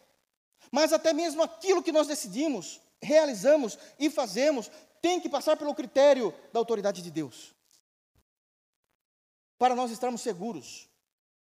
[0.73, 6.33] Mas até mesmo aquilo que nós decidimos, realizamos e fazemos, tem que passar pelo critério
[6.51, 7.53] da autoridade de Deus.
[9.55, 10.89] Para nós estarmos seguros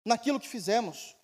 [0.04, 1.16] naquilo que fizemos.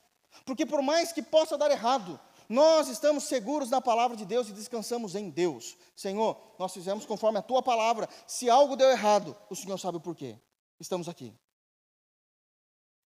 [0.47, 2.19] Porque por mais que possa dar errado,
[2.49, 5.77] nós estamos seguros na palavra de Deus e descansamos em Deus.
[5.95, 8.09] Senhor, nós fizemos conforme a tua palavra.
[8.27, 10.39] Se algo deu errado, o Senhor sabe o porquê.
[10.81, 11.31] Estamos aqui.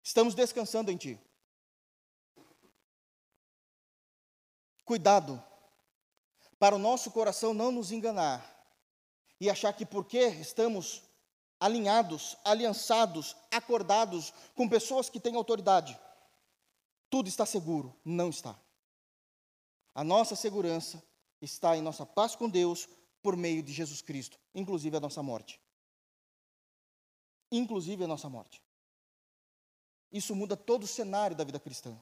[0.01, 1.19] Estamos descansando em ti.
[4.85, 5.43] Cuidado
[6.59, 8.47] para o nosso coração não nos enganar
[9.39, 11.01] e achar que porque estamos
[11.59, 15.97] alinhados, aliançados, acordados com pessoas que têm autoridade,
[17.09, 17.95] tudo está seguro.
[18.03, 18.57] Não está.
[19.93, 21.03] A nossa segurança
[21.41, 22.87] está em nossa paz com Deus
[23.21, 25.59] por meio de Jesus Cristo, inclusive a nossa morte.
[27.51, 28.63] Inclusive a nossa morte.
[30.11, 31.97] Isso muda todo o cenário da vida cristã.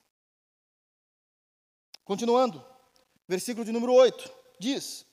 [2.09, 2.65] Continuando,
[3.27, 5.05] versículo de número 8 diz: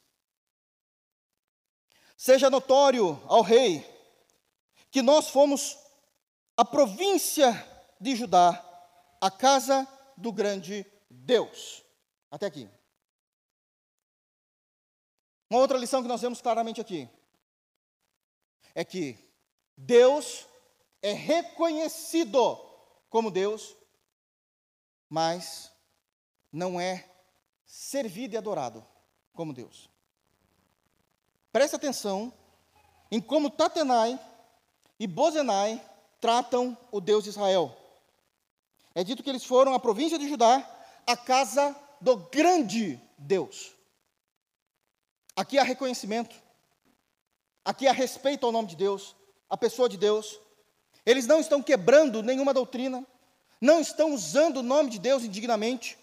[2.17, 3.85] Seja notório ao rei
[4.91, 5.77] que nós fomos
[6.57, 7.53] a província
[8.01, 8.65] de Judá,
[9.21, 9.87] a casa
[10.17, 11.85] do grande Deus.
[12.31, 12.67] Até aqui.
[15.51, 17.07] Uma outra lição que nós vemos claramente aqui
[18.75, 19.19] é que
[19.77, 20.47] Deus
[21.03, 22.57] é reconhecido
[23.11, 23.77] como Deus,
[25.11, 25.76] mas
[26.57, 27.05] não é
[27.67, 28.83] servido e adorado
[29.35, 29.91] como Deus.
[31.53, 32.33] Preste atenção
[33.11, 34.19] em como Tatenai
[34.99, 35.85] e Bozenai
[36.19, 37.77] tratam o Deus de Israel.
[38.95, 40.67] É dito que eles foram à província de Judá,
[41.07, 43.75] a casa do grande Deus.
[45.37, 46.35] Aqui há reconhecimento,
[47.63, 49.15] aqui há respeito ao nome de Deus,
[49.51, 50.41] à pessoa de Deus.
[51.05, 53.07] Eles não estão quebrando nenhuma doutrina,
[53.61, 55.99] não estão usando o nome de Deus indignamente.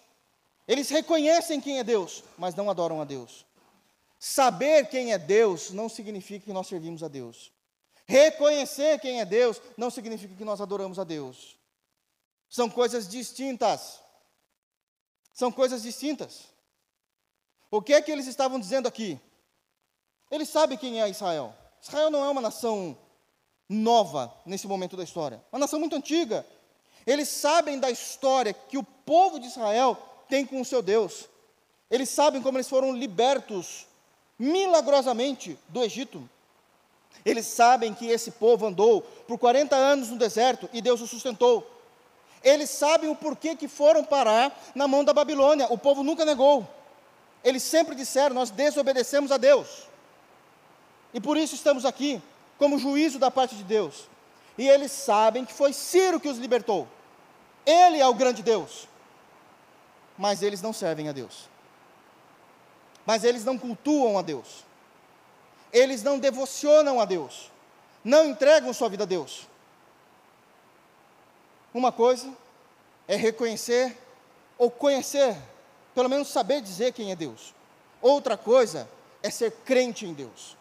[0.68, 3.46] Eles reconhecem quem é Deus, mas não adoram a Deus.
[4.18, 7.52] Saber quem é Deus não significa que nós servimos a Deus.
[8.06, 11.58] Reconhecer quem é Deus não significa que nós adoramos a Deus.
[12.50, 14.00] São coisas distintas.
[15.34, 16.44] São coisas distintas.
[17.70, 19.20] O que é que eles estavam dizendo aqui?
[20.30, 21.54] Eles sabem quem é Israel.
[21.82, 22.98] Israel não é uma nação
[23.68, 26.46] nova nesse momento da história, uma nação muito antiga.
[27.06, 29.98] Eles sabem da história que o povo de Israel
[30.34, 31.30] tem com o seu Deus.
[31.92, 33.86] Eles sabem como eles foram libertos
[34.40, 36.28] milagrosamente do Egito.
[37.24, 41.70] Eles sabem que esse povo andou por 40 anos no deserto e Deus o sustentou.
[42.44, 45.68] Eles sabem o porquê que foram parar na mão da Babilônia.
[45.70, 46.68] O povo nunca negou.
[47.44, 49.88] Eles sempre disseram: Nós desobedecemos a Deus.
[51.14, 52.20] E por isso estamos aqui,
[52.58, 54.10] como juízo da parte de Deus.
[54.58, 56.88] E eles sabem que foi Ciro que os libertou.
[57.64, 58.92] Ele é o grande Deus.
[60.24, 61.50] Mas eles não servem a Deus.
[63.06, 64.64] Mas eles não cultuam a Deus
[65.74, 67.52] eles não devocionam a Deus,
[68.04, 69.48] não entregam sua vida a Deus.
[71.74, 72.32] Uma coisa
[73.08, 73.98] é reconhecer
[74.56, 75.36] ou conhecer,
[75.96, 77.56] pelo menos saber dizer quem é Deus.
[78.00, 78.88] Outra coisa
[79.24, 80.56] é ser crente em Deus.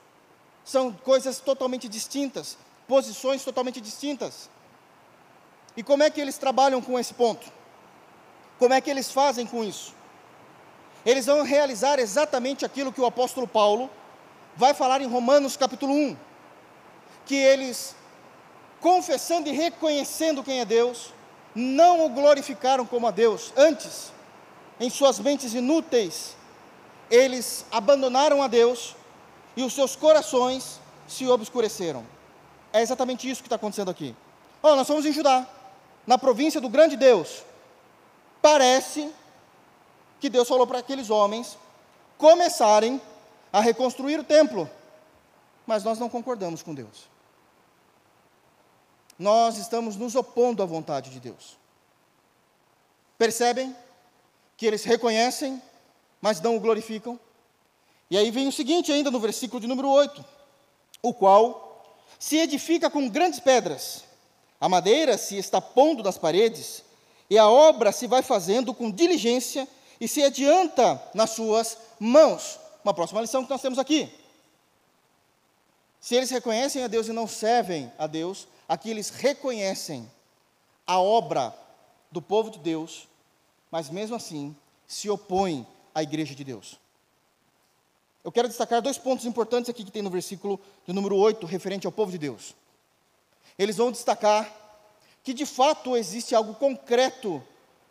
[0.64, 2.56] São coisas totalmente distintas,
[2.88, 4.48] posições totalmente distintas.
[5.76, 7.52] E como é que eles trabalham com esse ponto?
[8.62, 9.92] Como é que eles fazem com isso?
[11.04, 13.90] Eles vão realizar exatamente aquilo que o apóstolo Paulo
[14.56, 16.16] vai falar em Romanos capítulo 1,
[17.26, 17.96] que eles,
[18.80, 21.12] confessando e reconhecendo quem é Deus,
[21.52, 24.12] não o glorificaram como a Deus, antes,
[24.78, 26.36] em suas mentes inúteis,
[27.10, 28.94] eles abandonaram a Deus
[29.56, 32.06] e os seus corações se obscureceram.
[32.72, 34.14] É exatamente isso que está acontecendo aqui.
[34.62, 35.48] Oh, nós somos em Judá,
[36.06, 37.42] na província do grande Deus.
[38.43, 39.11] Parece
[40.20, 41.57] que Deus falou para aqueles homens
[42.18, 43.01] começarem
[43.53, 44.68] a reconstruir o templo,
[45.66, 47.09] mas nós não concordamos com Deus.
[49.18, 51.57] Nós estamos nos opondo à vontade de Deus.
[53.16, 53.76] Percebem
[54.57, 55.62] que eles reconhecem,
[56.20, 57.18] mas não o glorificam?
[58.11, 60.24] E aí vem o seguinte, ainda no versículo de número 8:
[61.01, 64.05] o qual se edifica com grandes pedras,
[64.61, 66.84] a madeira se está pondo das paredes,
[67.33, 69.66] e a obra se vai fazendo com diligência
[69.99, 74.12] e se adianta nas suas mãos uma próxima lição que nós temos aqui.
[75.99, 80.07] Se eles reconhecem a Deus e não servem a Deus, aqui eles reconhecem
[80.87, 81.57] a obra
[82.11, 83.09] do povo de Deus,
[83.70, 84.55] mas mesmo assim
[84.87, 86.78] se opõem à igreja de Deus.
[88.22, 91.87] Eu quero destacar dois pontos importantes aqui que tem no versículo de número 8, referente
[91.87, 92.55] ao povo de Deus.
[93.59, 94.61] Eles vão destacar
[95.22, 97.42] que de fato existe algo concreto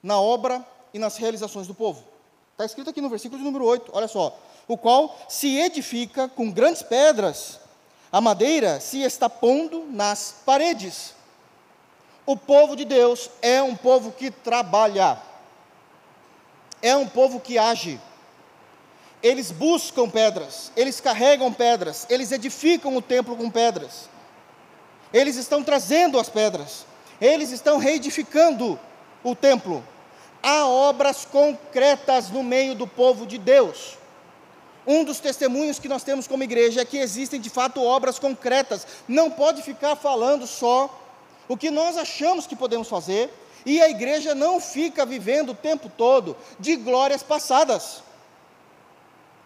[0.02, 2.04] na obra e nas realizações do povo.
[2.52, 4.38] Está escrito aqui no versículo de número 8, olha só.
[4.68, 7.60] O qual se edifica com grandes pedras,
[8.12, 11.14] a madeira se está pondo nas paredes.
[12.26, 15.20] O povo de Deus é um povo que trabalha,
[16.82, 18.00] é um povo que age
[19.22, 24.10] eles buscam pedras, eles carregam pedras, eles edificam o templo com pedras,
[25.14, 26.86] eles estão trazendo as pedras,
[27.22, 28.80] eles estão reedificando
[29.24, 29.84] o templo.
[30.42, 34.00] Há obras concretas no meio do povo de Deus.
[34.88, 38.88] Um dos testemunhos que nós temos como igreja é que existem de fato obras concretas.
[39.08, 40.90] Não pode ficar falando só
[41.48, 43.30] o que nós achamos que podemos fazer,
[43.66, 48.02] e a igreja não fica vivendo o tempo todo de glórias passadas.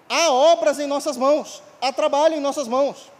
[0.07, 3.11] Há obras em nossas mãos, há trabalho em nossas mãos.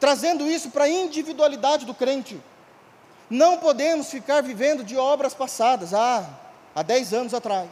[0.00, 2.40] Trazendo isso para a individualidade do crente.
[3.32, 5.94] Não podemos ficar vivendo de obras passadas.
[5.94, 6.28] Ah,
[6.74, 7.68] há 10 anos atrás,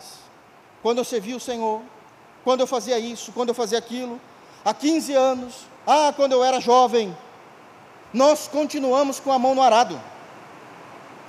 [0.83, 1.83] quando eu servi o Senhor,
[2.43, 4.19] quando eu fazia isso, quando eu fazia aquilo,
[4.65, 5.55] há 15 anos,
[5.87, 7.15] ah, quando eu era jovem.
[8.13, 10.01] Nós continuamos com a mão no arado.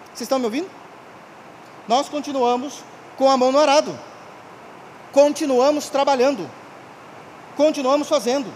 [0.05, 0.69] Vocês estão me ouvindo?
[1.87, 2.83] Nós continuamos
[3.17, 3.99] com a mão no arado
[5.11, 6.49] continuamos trabalhando,
[7.55, 8.51] continuamos fazendo.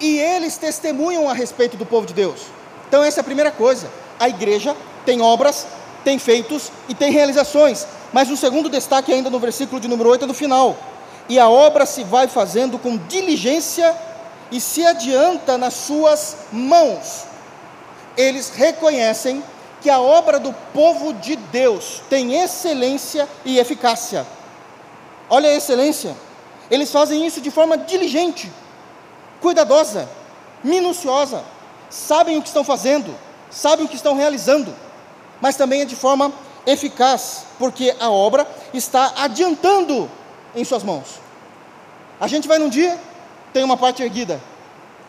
[0.00, 2.46] E eles testemunham a respeito do povo de Deus.
[2.88, 3.90] Então, essa é a primeira coisa.
[4.18, 5.66] A igreja tem obras,
[6.04, 7.86] tem feitos e tem realizações.
[8.12, 10.76] Mas um segundo destaque, ainda no versículo de número 8, é do final.
[11.28, 13.94] E a obra se vai fazendo com diligência
[14.50, 17.24] e se adianta nas suas mãos.
[18.16, 19.42] Eles reconhecem
[19.80, 24.26] que a obra do povo de Deus tem excelência e eficácia.
[25.28, 26.14] Olha a excelência.
[26.70, 28.50] Eles fazem isso de forma diligente,
[29.40, 30.08] cuidadosa,
[30.62, 31.42] minuciosa.
[31.90, 33.14] Sabem o que estão fazendo,
[33.50, 34.74] sabem o que estão realizando,
[35.42, 36.32] mas também é de forma
[36.64, 40.08] eficaz, porque a obra está adiantando
[40.54, 41.18] em suas mãos.
[42.20, 42.96] A gente vai num dia,
[43.52, 44.40] tem uma parte erguida.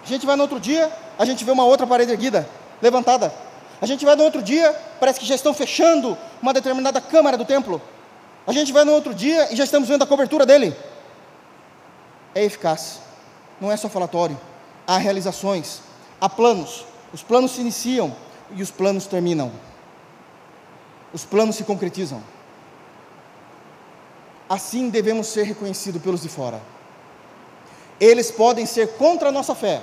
[0.03, 2.49] A gente vai no outro dia, a gente vê uma outra parede erguida,
[2.81, 3.31] levantada.
[3.79, 7.45] A gente vai no outro dia, parece que já estão fechando uma determinada câmara do
[7.45, 7.79] templo.
[8.47, 10.75] A gente vai no outro dia e já estamos vendo a cobertura dele.
[12.34, 13.01] É eficaz.
[13.61, 14.39] Não é só falatório.
[14.88, 15.81] Há realizações,
[16.19, 16.86] há planos.
[17.13, 18.15] Os planos se iniciam
[18.55, 19.51] e os planos terminam.
[21.14, 22.22] Os planos se concretizam.
[24.49, 26.59] Assim devemos ser reconhecidos pelos de fora.
[27.99, 29.82] Eles podem ser contra a nossa fé,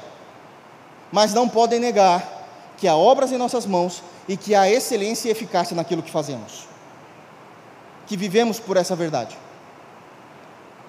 [1.11, 5.33] mas não podem negar que há obras em nossas mãos e que há excelência e
[5.33, 6.71] eficácia naquilo que fazemos
[8.11, 9.39] que vivemos por essa verdade.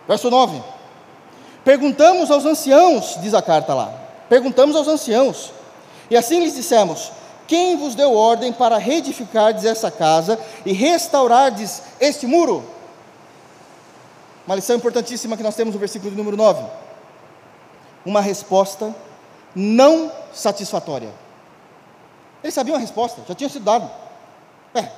[0.07, 0.59] Verso 9:
[1.63, 3.93] Perguntamos aos anciãos, diz a carta lá,
[4.27, 5.53] perguntamos aos anciãos,
[6.09, 7.11] e assim lhes dissemos:
[7.51, 12.63] Quem vos deu ordem para reedificardes essa casa e restaurardes este muro?
[14.47, 16.63] Uma lição importantíssima que nós temos no versículo número 9.
[18.05, 18.95] Uma resposta
[19.53, 21.13] não satisfatória.
[22.41, 23.91] Eles sabiam a resposta, já tinha sido dado.
[24.73, 24.89] É,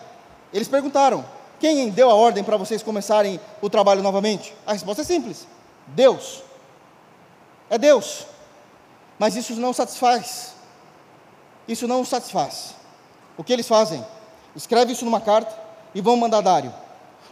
[0.54, 1.26] eles perguntaram:
[1.60, 4.54] quem deu a ordem para vocês começarem o trabalho novamente?
[4.64, 5.48] A resposta é simples:
[5.88, 6.44] Deus.
[7.68, 8.28] É Deus.
[9.18, 10.53] Mas isso não satisfaz.
[11.68, 12.76] Isso não os satisfaz.
[13.38, 14.06] O que eles fazem?
[14.56, 15.54] Escreve isso numa carta
[15.96, 16.74] e vão mandar Dário.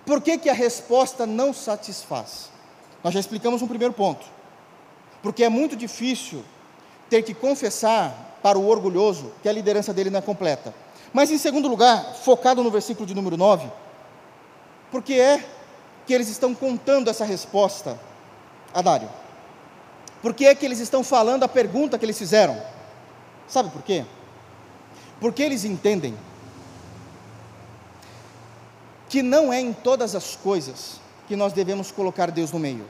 [0.05, 2.49] Por que, que a resposta não satisfaz?
[3.03, 4.25] Nós já explicamos um primeiro ponto.
[5.21, 6.43] Porque é muito difícil
[7.09, 10.73] ter que confessar para o orgulhoso que a liderança dele não é completa.
[11.13, 13.69] Mas, em segundo lugar, focado no versículo de número 9,
[14.89, 15.45] por que é
[16.07, 17.99] que eles estão contando essa resposta
[18.73, 19.09] a Dário?
[20.21, 22.61] Por que é que eles estão falando a pergunta que eles fizeram?
[23.47, 24.05] Sabe por quê?
[25.21, 26.17] Porque eles entendem
[29.07, 30.99] que não é em todas as coisas
[31.29, 32.85] que nós devemos colocar Deus no meio.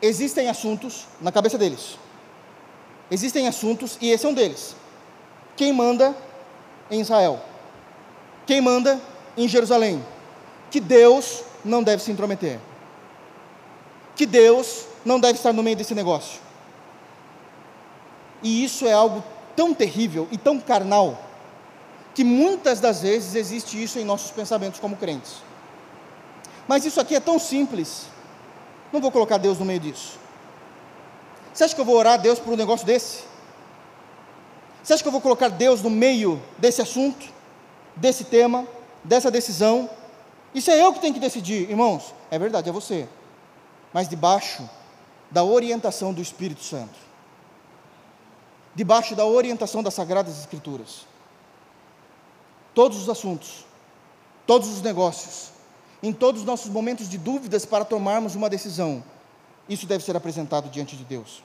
[0.00, 1.98] Existem assuntos na cabeça deles.
[3.10, 4.74] Existem assuntos, e esse é um deles.
[5.54, 6.16] Quem manda
[6.90, 7.42] em Israel?
[8.46, 8.98] Quem manda
[9.36, 10.02] em Jerusalém?
[10.72, 12.58] que Deus não deve se intrometer,
[14.16, 16.40] que Deus não deve estar no meio desse negócio.
[18.42, 19.22] E isso é algo
[19.56, 21.18] tão terrível e tão carnal,
[22.14, 25.36] que muitas das vezes existe isso em nossos pensamentos como crentes.
[26.68, 28.06] Mas isso aqui é tão simples,
[28.92, 30.18] não vou colocar Deus no meio disso.
[31.52, 33.24] Você acha que eu vou orar a Deus por um negócio desse?
[34.82, 37.26] Você acha que eu vou colocar Deus no meio desse assunto,
[37.96, 38.66] desse tema?
[39.04, 39.88] dessa decisão.
[40.54, 42.14] Isso é eu que tenho que decidir, irmãos.
[42.30, 43.08] É verdade, é você.
[43.92, 44.68] Mas debaixo
[45.30, 46.94] da orientação do Espírito Santo.
[48.74, 51.06] Debaixo da orientação das Sagradas Escrituras.
[52.74, 53.66] Todos os assuntos,
[54.46, 55.50] todos os negócios,
[56.02, 59.04] em todos os nossos momentos de dúvidas para tomarmos uma decisão,
[59.68, 61.42] isso deve ser apresentado diante de Deus.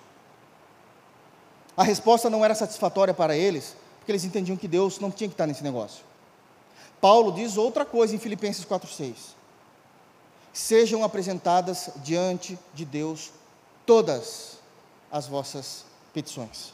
[1.75, 5.33] A resposta não era satisfatória para eles, porque eles entendiam que Deus não tinha que
[5.33, 6.03] estar nesse negócio.
[6.99, 9.13] Paulo diz outra coisa em Filipenses 4,6:
[10.51, 13.31] Sejam apresentadas diante de Deus
[13.85, 14.57] todas
[15.11, 16.73] as vossas petições,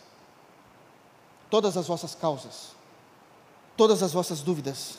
[1.53, 2.71] todas as vossas causas,
[3.77, 4.95] todas as vossas dúvidas,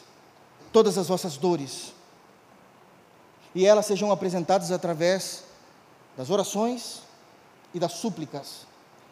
[0.72, 1.92] todas as vossas dores,
[3.52, 5.42] e elas sejam apresentadas através
[6.16, 7.02] das orações
[7.74, 8.68] e das súplicas,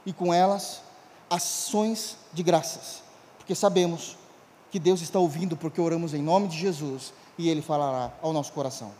[0.07, 0.83] e com elas
[1.29, 3.03] ações de graças,
[3.37, 4.17] porque sabemos
[4.71, 8.53] que Deus está ouvindo porque oramos em nome de Jesus e Ele falará ao nosso
[8.53, 8.93] coração.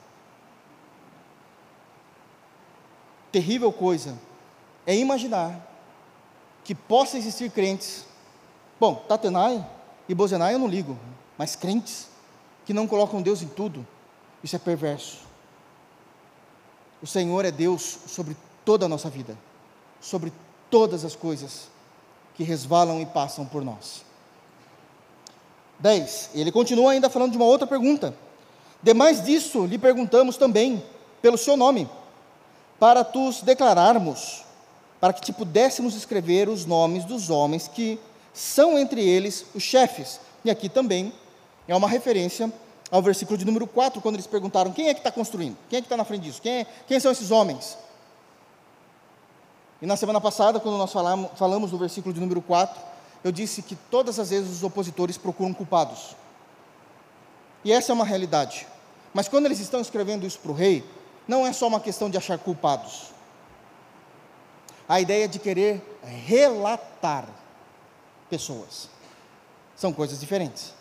[3.31, 4.19] Terrível coisa
[4.85, 5.65] é imaginar
[6.65, 8.11] que possa existir crentes,
[8.83, 9.65] bom, Tatenai
[10.09, 10.99] e Bozenai eu não ligo,
[11.39, 12.09] mas crentes
[12.67, 13.87] que não colocam Deus em tudo,
[14.43, 15.19] isso é perverso.
[17.01, 19.39] O Senhor é Deus sobre toda a nossa vida,
[20.01, 20.33] sobre
[20.69, 21.69] todas as coisas
[22.35, 24.05] que resvalam e passam por nós.
[25.79, 26.31] 10.
[26.35, 28.13] Ele continua ainda falando de uma outra pergunta.
[28.83, 30.83] Demais disso, lhe perguntamos também,
[31.21, 31.89] pelo seu nome,
[32.81, 34.43] para tus declararmos,
[35.01, 38.01] para que te pudéssemos escrever os nomes dos homens que
[38.33, 40.21] são entre eles os chefes.
[40.45, 41.13] E aqui também
[41.69, 42.53] é uma referência
[42.91, 45.57] ao versículo de número 4, quando eles perguntaram: quem é que está construindo?
[45.69, 46.43] Quem é que está na frente disso?
[46.43, 47.79] Quem, é, quem são esses homens?
[49.81, 52.81] E na semana passada, quando nós falamos, falamos do versículo de número 4,
[53.25, 56.15] eu disse que todas as vezes os opositores procuram culpados.
[57.65, 58.67] E essa é uma realidade.
[59.15, 60.85] Mas quando eles estão escrevendo isso para o rei,
[61.27, 63.13] não é só uma questão de achar culpados.
[64.89, 67.27] A ideia de querer relatar
[68.33, 68.89] pessoas.
[69.77, 70.73] São coisas diferentes.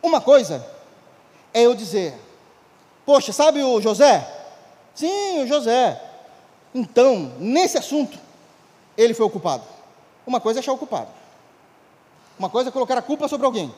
[0.00, 0.64] Uma coisa
[1.52, 2.14] é eu dizer:
[3.04, 4.24] Poxa, sabe o José?
[4.94, 6.00] Sim, o José.
[6.72, 8.16] Então, nesse assunto,
[8.96, 9.64] ele foi ocupado.
[10.24, 11.08] Uma coisa é achar ocupado.
[12.38, 13.74] Uma coisa é colocar a culpa sobre alguém.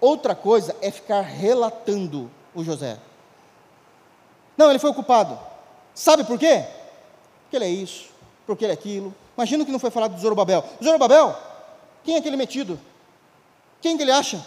[0.00, 2.98] Outra coisa é ficar relatando o José.
[4.56, 5.36] Não, ele foi ocupado.
[5.92, 6.64] Sabe por quê?
[7.42, 8.10] Porque ele é isso,
[8.46, 9.12] porque ele é aquilo.
[9.36, 10.64] Imagina que não foi falado do Zorobabel.
[10.82, 11.36] Zorobabel,
[12.06, 12.78] quem é aquele metido?
[13.82, 14.40] Quem que ele acha?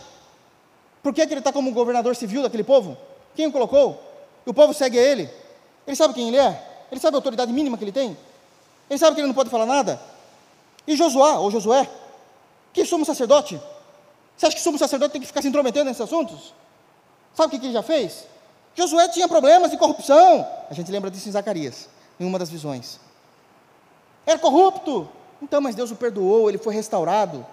[1.03, 2.97] Por que, que ele está como governador civil daquele povo?
[3.36, 4.01] Quem o colocou?
[4.47, 5.30] E o povo segue a ele.
[5.86, 6.86] Ele sabe quem ele é?
[6.89, 8.18] Ele sabe a autoridade mínima que ele tem?
[8.89, 9.99] Ele sabe que ele não pode falar nada?
[10.88, 11.86] E Josué, ou Josué,
[12.72, 13.60] que somos sacerdote?
[14.38, 16.53] Você acha que somos sacerdote tem que ficar se intrometendo nesses assuntos?
[17.34, 18.26] Sabe o que, que ele já fez?
[18.74, 20.47] Josué tinha problemas de corrupção.
[20.70, 23.01] A gente lembra disso em Zacarias, em uma das visões.
[24.26, 25.10] Era corrupto.
[25.42, 27.46] Então, mas Deus o perdoou, ele foi restaurado.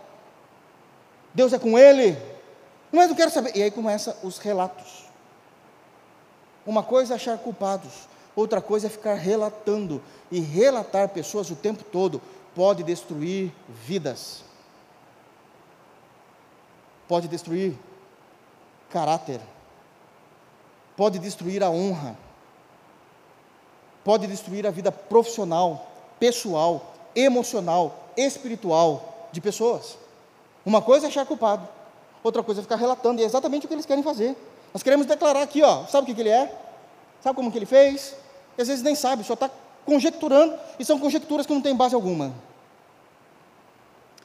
[1.32, 2.16] Deus é com ele.
[2.90, 3.56] Mas não quero saber.
[3.56, 5.04] E aí começa os relatos.
[6.66, 10.02] Uma coisa é achar culpados, outra coisa é ficar relatando.
[10.30, 12.20] E relatar pessoas o tempo todo
[12.54, 14.42] pode destruir vidas,
[17.06, 17.78] pode destruir
[18.90, 19.40] caráter,
[20.96, 22.16] pode destruir a honra,
[24.02, 25.86] pode destruir a vida profissional,
[26.18, 29.96] pessoal, emocional, espiritual de pessoas.
[30.64, 31.66] Uma coisa é achar culpado,
[32.22, 34.36] outra coisa é ficar relatando, e é exatamente o que eles querem fazer.
[34.74, 36.54] Nós queremos declarar aqui, ó, sabe o que, que ele é?
[37.22, 38.14] Sabe como que ele fez?
[38.58, 39.50] E às vezes nem sabe, só está
[39.86, 42.34] conjecturando, e são conjecturas que não têm base alguma.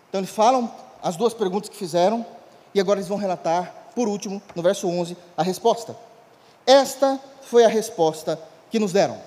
[0.10, 0.70] Então eles falam
[1.02, 2.26] as duas perguntas que fizeram,
[2.74, 5.96] e agora eles vão relatar, por último, no verso 11, a resposta.
[6.66, 8.40] Esta foi a resposta
[8.70, 9.20] que nos deram.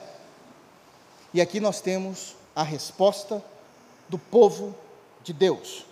[1.32, 3.42] E aqui nós temos a resposta
[4.08, 4.74] do povo
[5.22, 5.84] de Deus.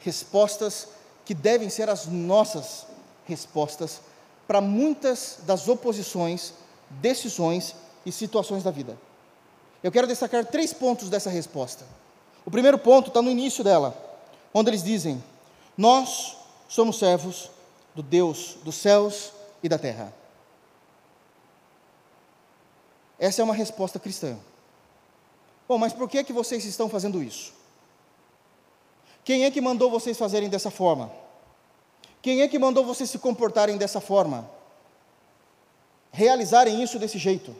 [0.00, 0.88] Respostas
[1.24, 2.86] que devem ser as nossas
[3.24, 4.00] respostas
[4.46, 6.52] para muitas das oposições,
[6.90, 7.74] decisões
[8.04, 8.98] e situações da vida.
[9.82, 11.84] Eu quero destacar três pontos dessa resposta.
[12.44, 13.96] O primeiro ponto está no início dela,
[14.52, 15.22] onde eles dizem:
[15.76, 16.36] Nós
[16.68, 17.50] somos servos
[17.94, 19.32] do Deus dos céus
[19.62, 20.12] e da terra.
[23.18, 24.36] Essa é uma resposta cristã.
[25.72, 27.54] Bom, mas por que é que vocês estão fazendo isso?
[29.24, 31.10] Quem é que mandou vocês fazerem dessa forma?
[32.20, 34.50] Quem é que mandou vocês se comportarem dessa forma?
[36.10, 37.56] Realizarem isso desse jeito?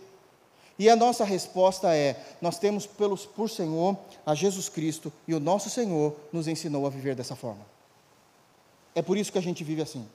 [0.78, 3.96] E a nossa resposta é: nós temos pelos, por Senhor
[4.26, 7.64] a Jesus Cristo e o nosso Senhor nos ensinou a viver dessa forma.
[8.94, 10.06] É por isso que a gente vive assim.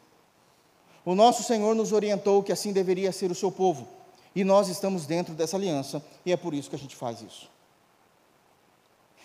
[1.04, 3.88] o nosso Senhor nos orientou que assim deveria ser o seu povo.
[4.36, 7.57] E nós estamos dentro dessa aliança, e é por isso que a gente faz isso.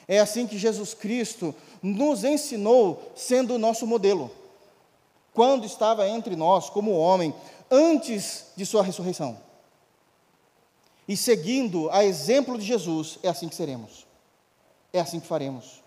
[0.06, 4.30] É assim que Jesus Cristo nos ensinou, sendo o nosso modelo.
[5.32, 7.34] Quando estava entre nós, como homem,
[7.70, 9.38] antes de Sua ressurreição.
[11.08, 14.06] E seguindo a exemplo de Jesus, é assim que seremos.
[14.92, 15.82] É assim que faremos.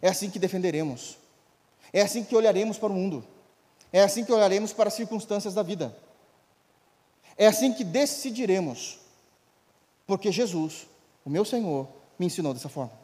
[0.00, 1.18] É assim que defenderemos.
[1.92, 3.24] É assim que olharemos para o mundo.
[3.92, 5.96] É assim que olharemos para as circunstâncias da vida.
[7.36, 8.98] É assim que decidiremos.
[10.06, 10.86] Porque Jesus,
[11.24, 11.86] o meu Senhor,
[12.18, 12.97] me ensinou dessa forma.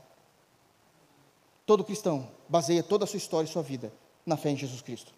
[1.67, 3.93] Todo cristão baseia toda a sua história e sua vida
[4.25, 5.13] na fé em Jesus Cristo.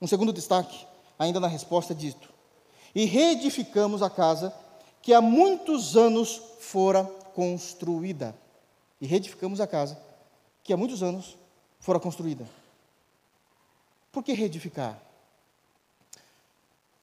[0.00, 0.86] Um segundo destaque,
[1.18, 2.28] ainda na resposta dito:
[2.94, 4.54] E reedificamos a casa
[5.00, 7.04] que há muitos anos fora
[7.34, 8.36] construída.
[9.00, 10.00] E reedificamos a casa
[10.62, 11.36] que há muitos anos
[11.80, 12.48] fora construída.
[14.12, 15.00] Por que reedificar?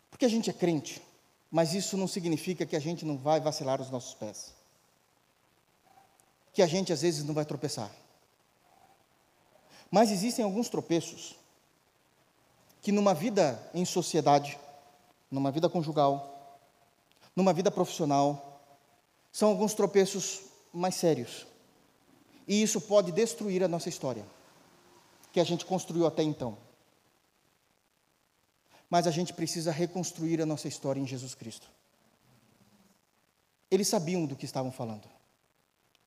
[0.09, 1.01] Porque a gente é crente,
[1.49, 4.53] mas isso não significa que a gente não vai vacilar os nossos pés.
[6.53, 7.91] Que a gente às vezes não vai tropeçar.
[9.91, 11.35] Mas existem alguns tropeços
[12.81, 14.57] que numa vida em sociedade,
[15.29, 16.59] numa vida conjugal,
[17.35, 18.61] numa vida profissional,
[19.31, 20.41] são alguns tropeços
[20.73, 21.45] mais sérios.
[22.47, 24.25] E isso pode destruir a nossa história,
[25.31, 26.57] que a gente construiu até então.
[28.89, 31.69] Mas a gente precisa reconstruir a nossa história em Jesus Cristo.
[33.69, 35.07] Eles sabiam do que estavam falando.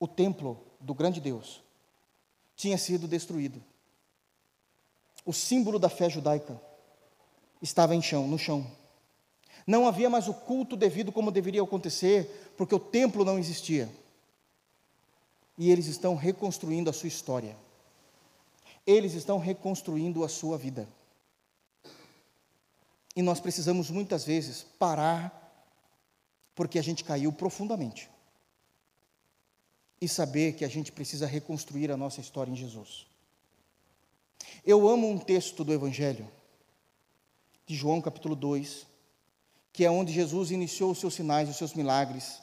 [0.01, 1.63] O templo do grande Deus
[2.57, 3.63] tinha sido destruído
[5.25, 6.61] o símbolo da fé judaica
[7.61, 8.67] estava em chão, no chão.
[9.67, 13.89] Não havia mais o culto devido como deveria acontecer, porque o templo não existia.
[15.57, 17.57] E eles estão reconstruindo a sua história.
[18.85, 20.89] Eles estão reconstruindo a sua vida.
[23.15, 25.39] E nós precisamos muitas vezes parar,
[26.55, 28.11] porque a gente caiu profundamente.
[30.01, 33.07] E saber que a gente precisa reconstruir a nossa história em Jesus.
[34.65, 36.31] Eu amo um texto do Evangelho,
[37.67, 38.87] de João capítulo 2,
[39.73, 42.41] que é onde Jesus iniciou os seus sinais, os seus milagres,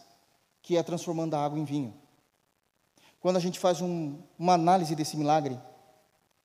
[0.61, 1.93] que é transformando a água em vinho.
[3.19, 5.59] Quando a gente faz um, uma análise desse milagre,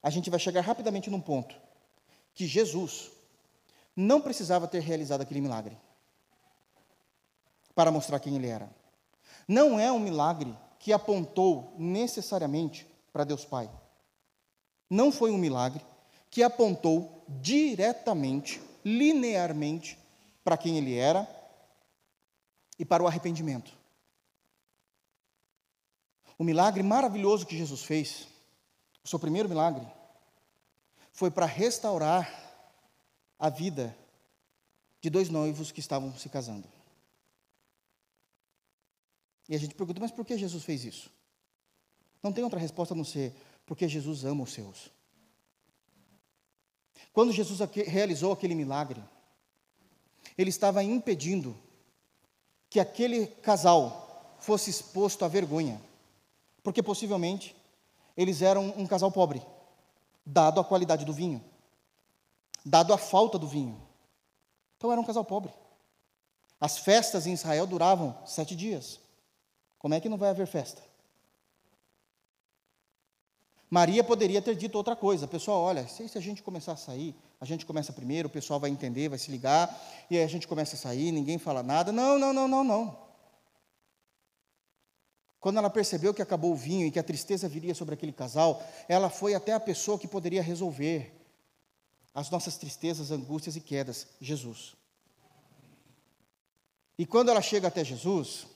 [0.03, 1.57] a gente vai chegar rapidamente num ponto,
[2.35, 3.11] que Jesus
[3.97, 5.77] não precisava ter realizado aquele milagre
[7.75, 8.71] para mostrar quem ele era.
[9.49, 13.71] Não é um milagre que apontou necessariamente para Deus Pai
[14.89, 15.85] não foi um milagre
[16.31, 19.99] que apontou diretamente, linearmente,
[20.43, 21.29] para quem ele era
[22.79, 23.73] e para o arrependimento.
[26.39, 28.27] O milagre maravilhoso que Jesus fez,
[29.05, 29.87] o seu primeiro milagre,
[31.13, 32.29] foi para restaurar
[33.39, 33.97] a vida
[35.01, 36.67] de dois noivos que estavam se casando.
[39.49, 41.11] E a gente pergunta, mas por que Jesus fez isso?
[42.23, 43.35] Não tem outra resposta a não ser
[43.67, 44.91] porque Jesus ama os seus.
[47.13, 49.03] Quando Jesus realizou aquele milagre,
[50.37, 51.57] ele estava impedindo
[52.69, 55.81] que aquele casal fosse exposto à vergonha,
[56.63, 57.55] porque possivelmente
[58.17, 59.41] eles eram um casal pobre,
[60.27, 61.43] dado a qualidade do vinho,
[62.65, 63.81] dado a falta do vinho.
[64.77, 65.53] Então era um casal pobre.
[66.61, 69.01] As festas em Israel duravam sete dias.
[69.79, 70.83] Como é que não vai haver festa?
[73.75, 75.27] Maria poderia ter dito outra coisa.
[75.27, 78.71] Pessoal, olha, se a gente começar a sair, a gente começa primeiro, o pessoal vai
[78.71, 79.69] entender, vai se ligar,
[80.09, 81.91] e aí a gente começa a sair, ninguém fala nada.
[81.91, 82.97] Não, não, não, não, não.
[85.41, 88.63] Quando ela percebeu que acabou o vinho e que a tristeza viria sobre aquele casal,
[88.89, 91.13] ela foi até a pessoa que poderia resolver
[92.15, 94.77] as nossas tristezas, angústias e quedas, Jesus.
[96.97, 98.47] E quando ela chega até Jesus,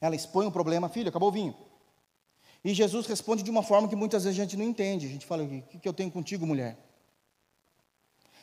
[0.00, 1.65] ela expõe o problema, filho, acabou o vinho.
[2.66, 5.06] E Jesus responde de uma forma que muitas vezes a gente não entende.
[5.06, 6.76] A gente fala: O que, que eu tenho contigo, mulher?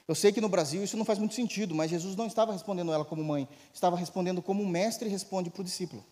[0.07, 2.93] Eu sei que no Brasil isso não faz muito sentido, mas Jesus não estava respondendo
[2.93, 6.05] ela como mãe, estava respondendo como um mestre responde para o discípulo.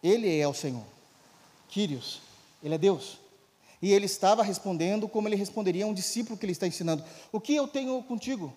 [0.00, 0.84] Ele é o Senhor,
[1.68, 2.20] Quírios,
[2.62, 3.18] Ele é Deus.
[3.82, 7.02] E ele estava respondendo como ele responderia a um discípulo que ele está ensinando:
[7.32, 8.54] O que eu tenho contigo?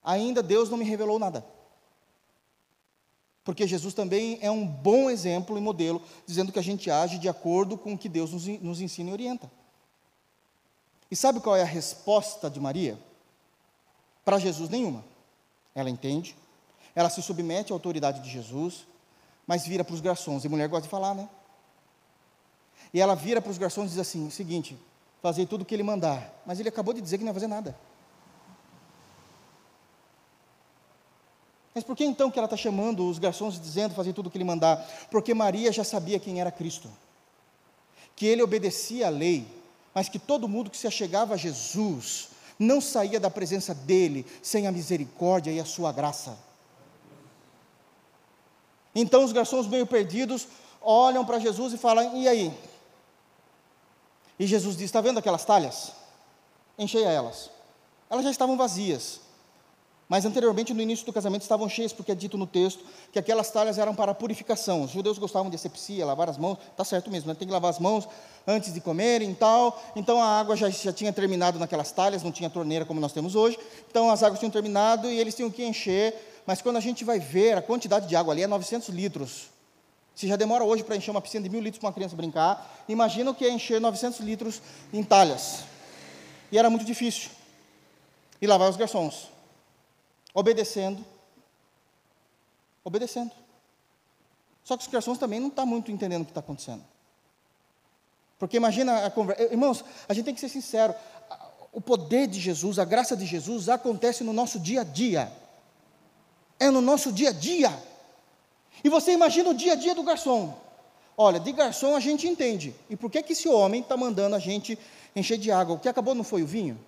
[0.00, 1.44] Ainda Deus não me revelou nada.
[3.44, 7.28] Porque Jesus também é um bom exemplo e modelo, dizendo que a gente age de
[7.28, 9.50] acordo com o que Deus nos, ensina e orienta.
[11.10, 12.98] E sabe qual é a resposta de Maria?
[14.24, 15.04] Para Jesus, nenhuma.
[15.74, 16.36] Ela entende,
[16.94, 18.86] ela se submete à autoridade de Jesus,
[19.46, 20.44] mas vira para os garçons.
[20.44, 21.28] E mulher gosta de falar, né?
[22.92, 24.78] E ela vira para os garçons e diz assim: o seguinte,
[25.20, 26.32] Fazer tudo o que ele mandar.
[26.46, 27.76] Mas ele acabou de dizer que não ia fazer nada.
[31.74, 34.36] Mas por que então que ela está chamando os garçons dizendo fazer tudo o que
[34.36, 34.76] ele mandar?
[35.10, 36.90] Porque Maria já sabia quem era Cristo.
[38.16, 39.46] Que ele obedecia à lei,
[39.94, 44.66] mas que todo mundo que se achegava a Jesus não saía da presença dele sem
[44.66, 46.36] a misericórdia e a sua graça.
[48.94, 50.48] Então os garçons meio perdidos
[50.80, 52.52] olham para Jesus e falam: E aí?
[54.38, 55.92] E Jesus diz: Está vendo aquelas talhas?
[56.76, 57.50] Encheia elas.
[58.10, 59.20] Elas já estavam vazias.
[60.10, 63.48] Mas anteriormente, no início do casamento, estavam cheias, porque é dito no texto que aquelas
[63.48, 64.82] talhas eram para purificação.
[64.82, 67.36] Os judeus gostavam de asepsia, lavar as mãos, está certo mesmo, né?
[67.38, 68.08] tem que lavar as mãos
[68.44, 69.80] antes de comerem e tal.
[69.94, 73.36] Então a água já, já tinha terminado naquelas talhas, não tinha torneira como nós temos
[73.36, 73.56] hoje.
[73.88, 76.42] Então as águas tinham terminado e eles tinham que encher.
[76.44, 79.46] Mas quando a gente vai ver a quantidade de água ali, é 900 litros.
[80.16, 82.84] Se já demora hoje para encher uma piscina de mil litros para uma criança brincar,
[82.88, 84.60] imagina o que é encher 900 litros
[84.92, 85.60] em talhas.
[86.50, 87.30] E era muito difícil.
[88.42, 89.30] E lavar os garçons
[90.34, 91.04] obedecendo,
[92.84, 93.32] obedecendo.
[94.64, 96.84] Só que os garçons também não estão tá muito entendendo o que está acontecendo.
[98.38, 99.42] Porque imagina a conversa.
[99.44, 100.94] Irmãos, a gente tem que ser sincero.
[101.72, 105.30] O poder de Jesus, a graça de Jesus acontece no nosso dia a dia.
[106.58, 107.70] É no nosso dia a dia.
[108.82, 110.58] E você imagina o dia a dia do garçom.
[111.16, 112.74] Olha, de garçom a gente entende.
[112.88, 114.78] E por que, que esse homem está mandando a gente
[115.14, 115.74] encher de água?
[115.74, 116.78] O que acabou não foi o vinho?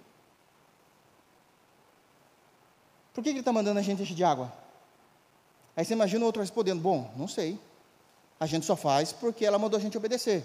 [3.13, 4.53] Por que ele está mandando a gente encher de água?
[5.77, 7.59] Aí você imagina o outro respondendo: Bom, não sei.
[8.39, 10.45] A gente só faz porque ela mandou a gente obedecer.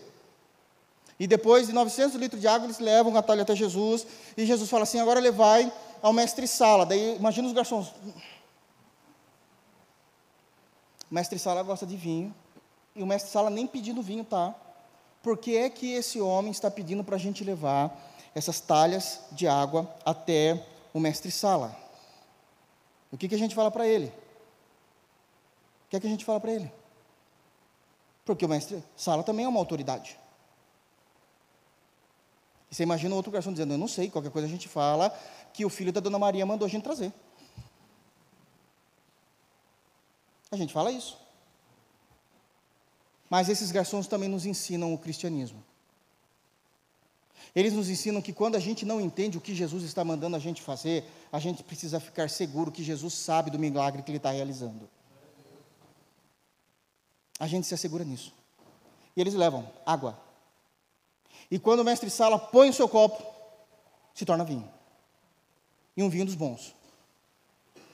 [1.20, 4.06] E depois de 900 litros de água, eles levam o atalho até Jesus.
[4.36, 6.86] E Jesus fala assim: Agora levai ao mestre Sala.
[6.86, 7.94] Daí imagina os garçons.
[11.10, 12.34] O mestre Sala gosta de vinho.
[12.96, 14.54] E o mestre Sala nem pedindo vinho tá.
[15.24, 17.96] Por que é que esse homem está pedindo para a gente levar
[18.36, 20.64] essas talhas de água até
[20.94, 21.87] o mestre Sala?
[23.12, 24.08] O que, que a gente fala para ele?
[24.08, 26.72] O que que a gente fala para ele?
[28.26, 30.20] Porque o mestre Sala também é uma autoridade.
[32.70, 35.10] E você imagina outro garçom dizendo: Eu não sei, qualquer coisa a gente fala
[35.54, 37.14] que o filho da dona Maria mandou a gente trazer.
[40.52, 41.18] A gente fala isso.
[43.30, 45.64] Mas esses garçons também nos ensinam o cristianismo.
[47.56, 50.40] Eles nos ensinam que quando a gente não entende o que Jesus está mandando a
[50.40, 54.32] gente fazer, a gente precisa ficar seguro que Jesus sabe do milagre que ele está
[54.32, 54.90] realizando.
[57.40, 58.34] A gente se assegura nisso.
[59.16, 60.20] E eles levam água.
[61.50, 63.24] E quando o mestre Sala põe o seu copo,
[64.14, 64.70] se torna vinho.
[65.96, 66.76] E um vinho dos bons.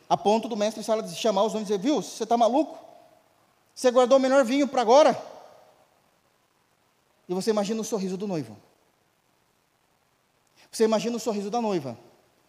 [0.09, 2.77] A ponto do mestre Sala de chamar os homens e dizer: Viu, você está maluco?
[3.73, 5.19] Você guardou o melhor vinho para agora?
[7.27, 8.57] E você imagina o sorriso do noivo.
[10.73, 11.95] Você imagina o sorriso da noiva,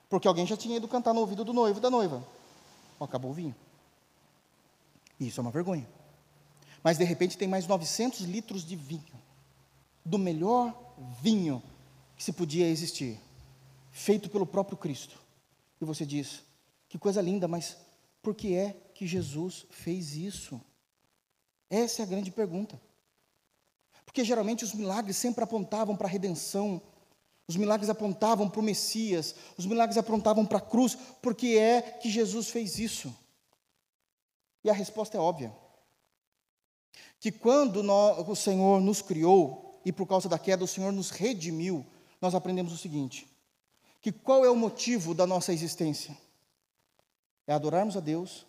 [0.09, 2.27] porque alguém já tinha ido cantar no ouvido do noivo da noiva.
[2.99, 3.55] Oh, acabou o vinho.
[5.21, 5.87] Isso é uma vergonha.
[6.83, 9.21] Mas de repente tem mais 900 litros de vinho,
[10.03, 10.75] do melhor
[11.21, 11.63] vinho
[12.17, 13.21] que se podia existir,
[13.93, 15.21] feito pelo próprio Cristo.
[15.79, 16.43] E você diz:
[16.89, 17.77] que coisa linda, mas
[18.23, 20.59] por que é que Jesus fez isso?
[21.69, 22.81] Essa é a grande pergunta.
[24.07, 26.81] Porque geralmente os milagres sempre apontavam para a redenção,
[27.47, 32.11] os milagres apontavam para o Messias, os milagres apontavam para a cruz, porque é que
[32.11, 33.15] Jesus fez isso?
[34.63, 35.55] E a resposta é óbvia.
[37.21, 41.11] Que quando nós, o Senhor nos criou, e por causa da queda o Senhor nos
[41.11, 41.85] redimiu,
[42.21, 43.29] nós aprendemos o seguinte:
[44.01, 46.17] que qual é o motivo da nossa existência?
[47.47, 48.47] É adorarmos a Deus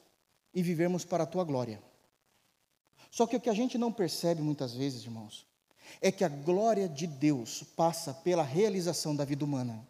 [0.54, 1.84] e vivermos para a tua glória.
[3.12, 5.46] Só que o que a gente não percebe muitas vezes, irmãos,
[6.02, 9.86] é que a glória de Deus passa pela realização da vida humana.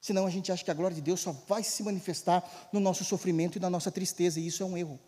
[0.00, 3.04] Senão a gente acha que a glória de Deus só vai se manifestar no nosso
[3.04, 4.98] sofrimento e na nossa tristeza, e isso é um erro.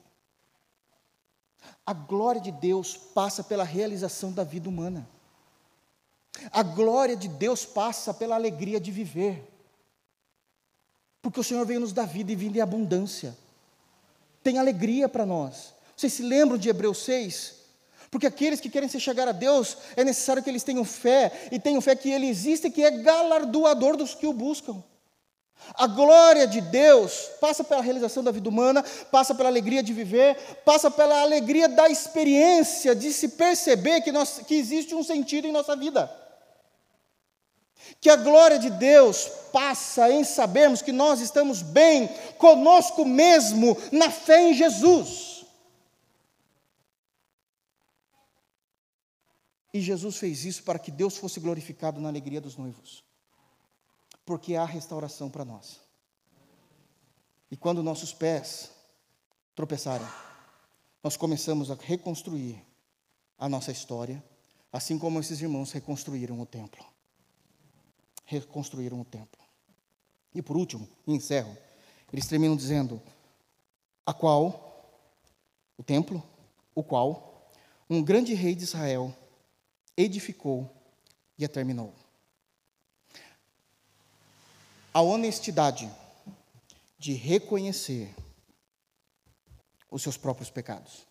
[1.87, 5.09] A glória de Deus passa pela realização da vida humana.
[6.53, 9.47] A glória de Deus passa pela alegria de viver.
[11.23, 13.37] Porque o Senhor veio nos dar vida e vida em abundância.
[14.43, 15.75] Tem alegria para nós.
[15.97, 17.60] Vocês se lembram de Hebreus 6?
[18.11, 21.61] Porque aqueles que querem se chegar a Deus, é necessário que eles tenham fé, e
[21.61, 24.83] tenham fé que Ele existe e que é galardoador dos que o buscam.
[25.75, 28.83] A glória de Deus passa pela realização da vida humana,
[29.13, 34.41] passa pela alegria de viver, passa pela alegria da experiência, de se perceber que, nós,
[34.47, 36.11] que existe um sentido em nossa vida.
[38.01, 42.09] Que a glória de Deus passa em sabermos que nós estamos bem
[42.39, 45.30] conosco mesmo na fé em Jesus.
[49.73, 53.05] E Jesus fez isso para que Deus fosse glorificado na alegria dos noivos.
[54.25, 55.81] Porque há restauração para nós.
[57.51, 58.71] E quando nossos pés
[59.55, 60.07] tropeçarem,
[61.03, 62.65] nós começamos a reconstruir
[63.39, 64.23] a nossa história,
[64.73, 66.85] assim como esses irmãos reconstruíram o templo.
[68.25, 69.41] Reconstruíram o templo.
[70.35, 71.57] E por último, e encerro,
[72.13, 73.01] eles terminam dizendo:
[74.07, 75.01] a qual,
[75.77, 76.23] o templo,
[76.75, 77.51] o qual
[77.89, 79.13] um grande rei de Israel
[80.01, 80.71] edificou
[81.39, 81.95] e a terminou.
[84.93, 85.91] A honestidade
[86.99, 88.15] de reconhecer
[89.91, 91.07] os seus próprios pecados.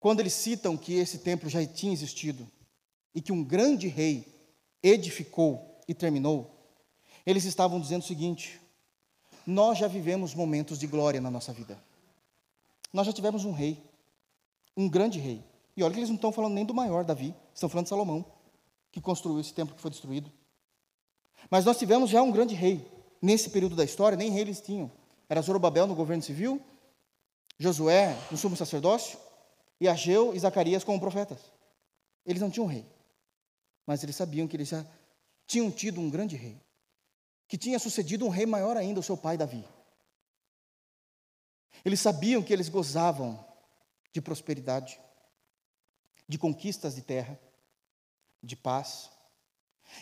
[0.00, 2.48] Quando eles citam que esse templo já tinha existido
[3.14, 4.26] e que um grande rei
[4.82, 6.54] edificou e terminou,
[7.26, 8.60] eles estavam dizendo o seguinte:
[9.46, 11.78] nós já vivemos momentos de glória na nossa vida.
[12.92, 13.82] Nós já tivemos um rei,
[14.76, 15.44] um grande rei.
[15.78, 18.24] E olha que eles não estão falando nem do maior, Davi, estão falando de Salomão,
[18.90, 20.28] que construiu esse templo que foi destruído.
[21.48, 22.84] Mas nós tivemos já um grande rei.
[23.22, 24.90] Nesse período da história, nem rei eles tinham.
[25.28, 26.60] Era Zorobabel no governo civil,
[27.60, 29.20] Josué no sumo sacerdócio,
[29.80, 31.38] e Ageu e Zacarias como profetas.
[32.26, 32.84] Eles não tinham rei,
[33.86, 34.84] mas eles sabiam que eles já
[35.46, 36.60] tinham tido um grande rei,
[37.46, 39.64] que tinha sucedido um rei maior ainda, o seu pai Davi.
[41.84, 43.46] Eles sabiam que eles gozavam
[44.12, 44.98] de prosperidade,
[46.28, 47.38] de conquistas de terra,
[48.42, 49.10] de paz.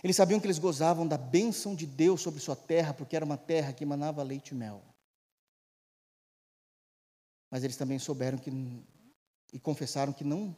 [0.03, 3.39] Eles sabiam que eles gozavam da bênção de Deus sobre sua terra, porque era uma
[3.39, 4.83] terra que emanava leite e mel.
[7.51, 8.51] Mas eles também souberam que
[9.53, 10.57] e confessaram que não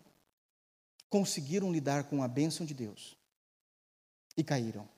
[1.08, 3.16] conseguiram lidar com a bênção de Deus
[4.36, 4.88] e caíram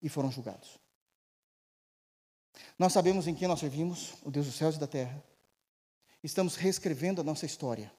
[0.00, 0.78] e foram julgados.
[2.78, 5.22] Nós sabemos em quem nós servimos, o Deus dos céus e da terra.
[6.22, 7.92] Estamos reescrevendo a nossa história,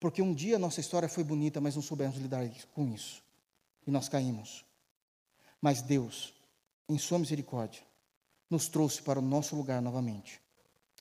[0.00, 3.22] porque um dia nossa história foi bonita, mas não soubemos lidar com isso
[3.86, 4.64] e nós caímos.
[5.60, 6.34] Mas Deus,
[6.88, 7.82] em Sua misericórdia,
[8.50, 10.40] nos trouxe para o nosso lugar novamente,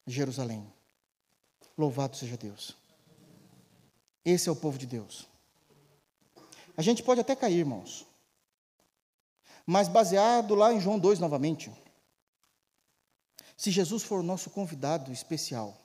[0.06, 0.66] Jerusalém.
[1.78, 2.76] Louvado seja Deus.
[4.26, 5.28] Esse é o povo de Deus.
[6.76, 8.06] A gente pode até cair, irmãos.
[9.66, 11.72] Mas baseado lá em João 2 novamente.
[13.56, 15.78] Se Jesus for o nosso convidado especial,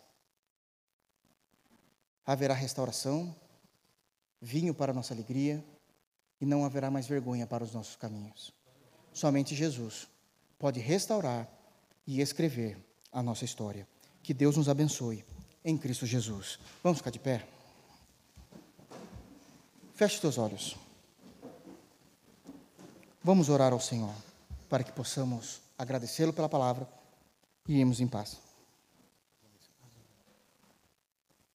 [2.26, 3.34] haverá restauração,
[4.40, 5.64] vinho para a nossa alegria
[6.40, 8.52] e não haverá mais vergonha para os nossos caminhos.
[9.12, 10.08] Somente Jesus
[10.58, 11.48] pode restaurar
[12.06, 12.78] e escrever
[13.12, 13.86] a nossa história.
[14.22, 15.24] Que Deus nos abençoe
[15.64, 16.58] em Cristo Jesus.
[16.82, 17.46] Vamos ficar de pé?
[19.94, 20.76] Feche os teus olhos.
[23.22, 24.14] Vamos orar ao Senhor
[24.68, 26.88] para que possamos agradecê-lo pela palavra
[27.68, 28.38] e irmos em paz.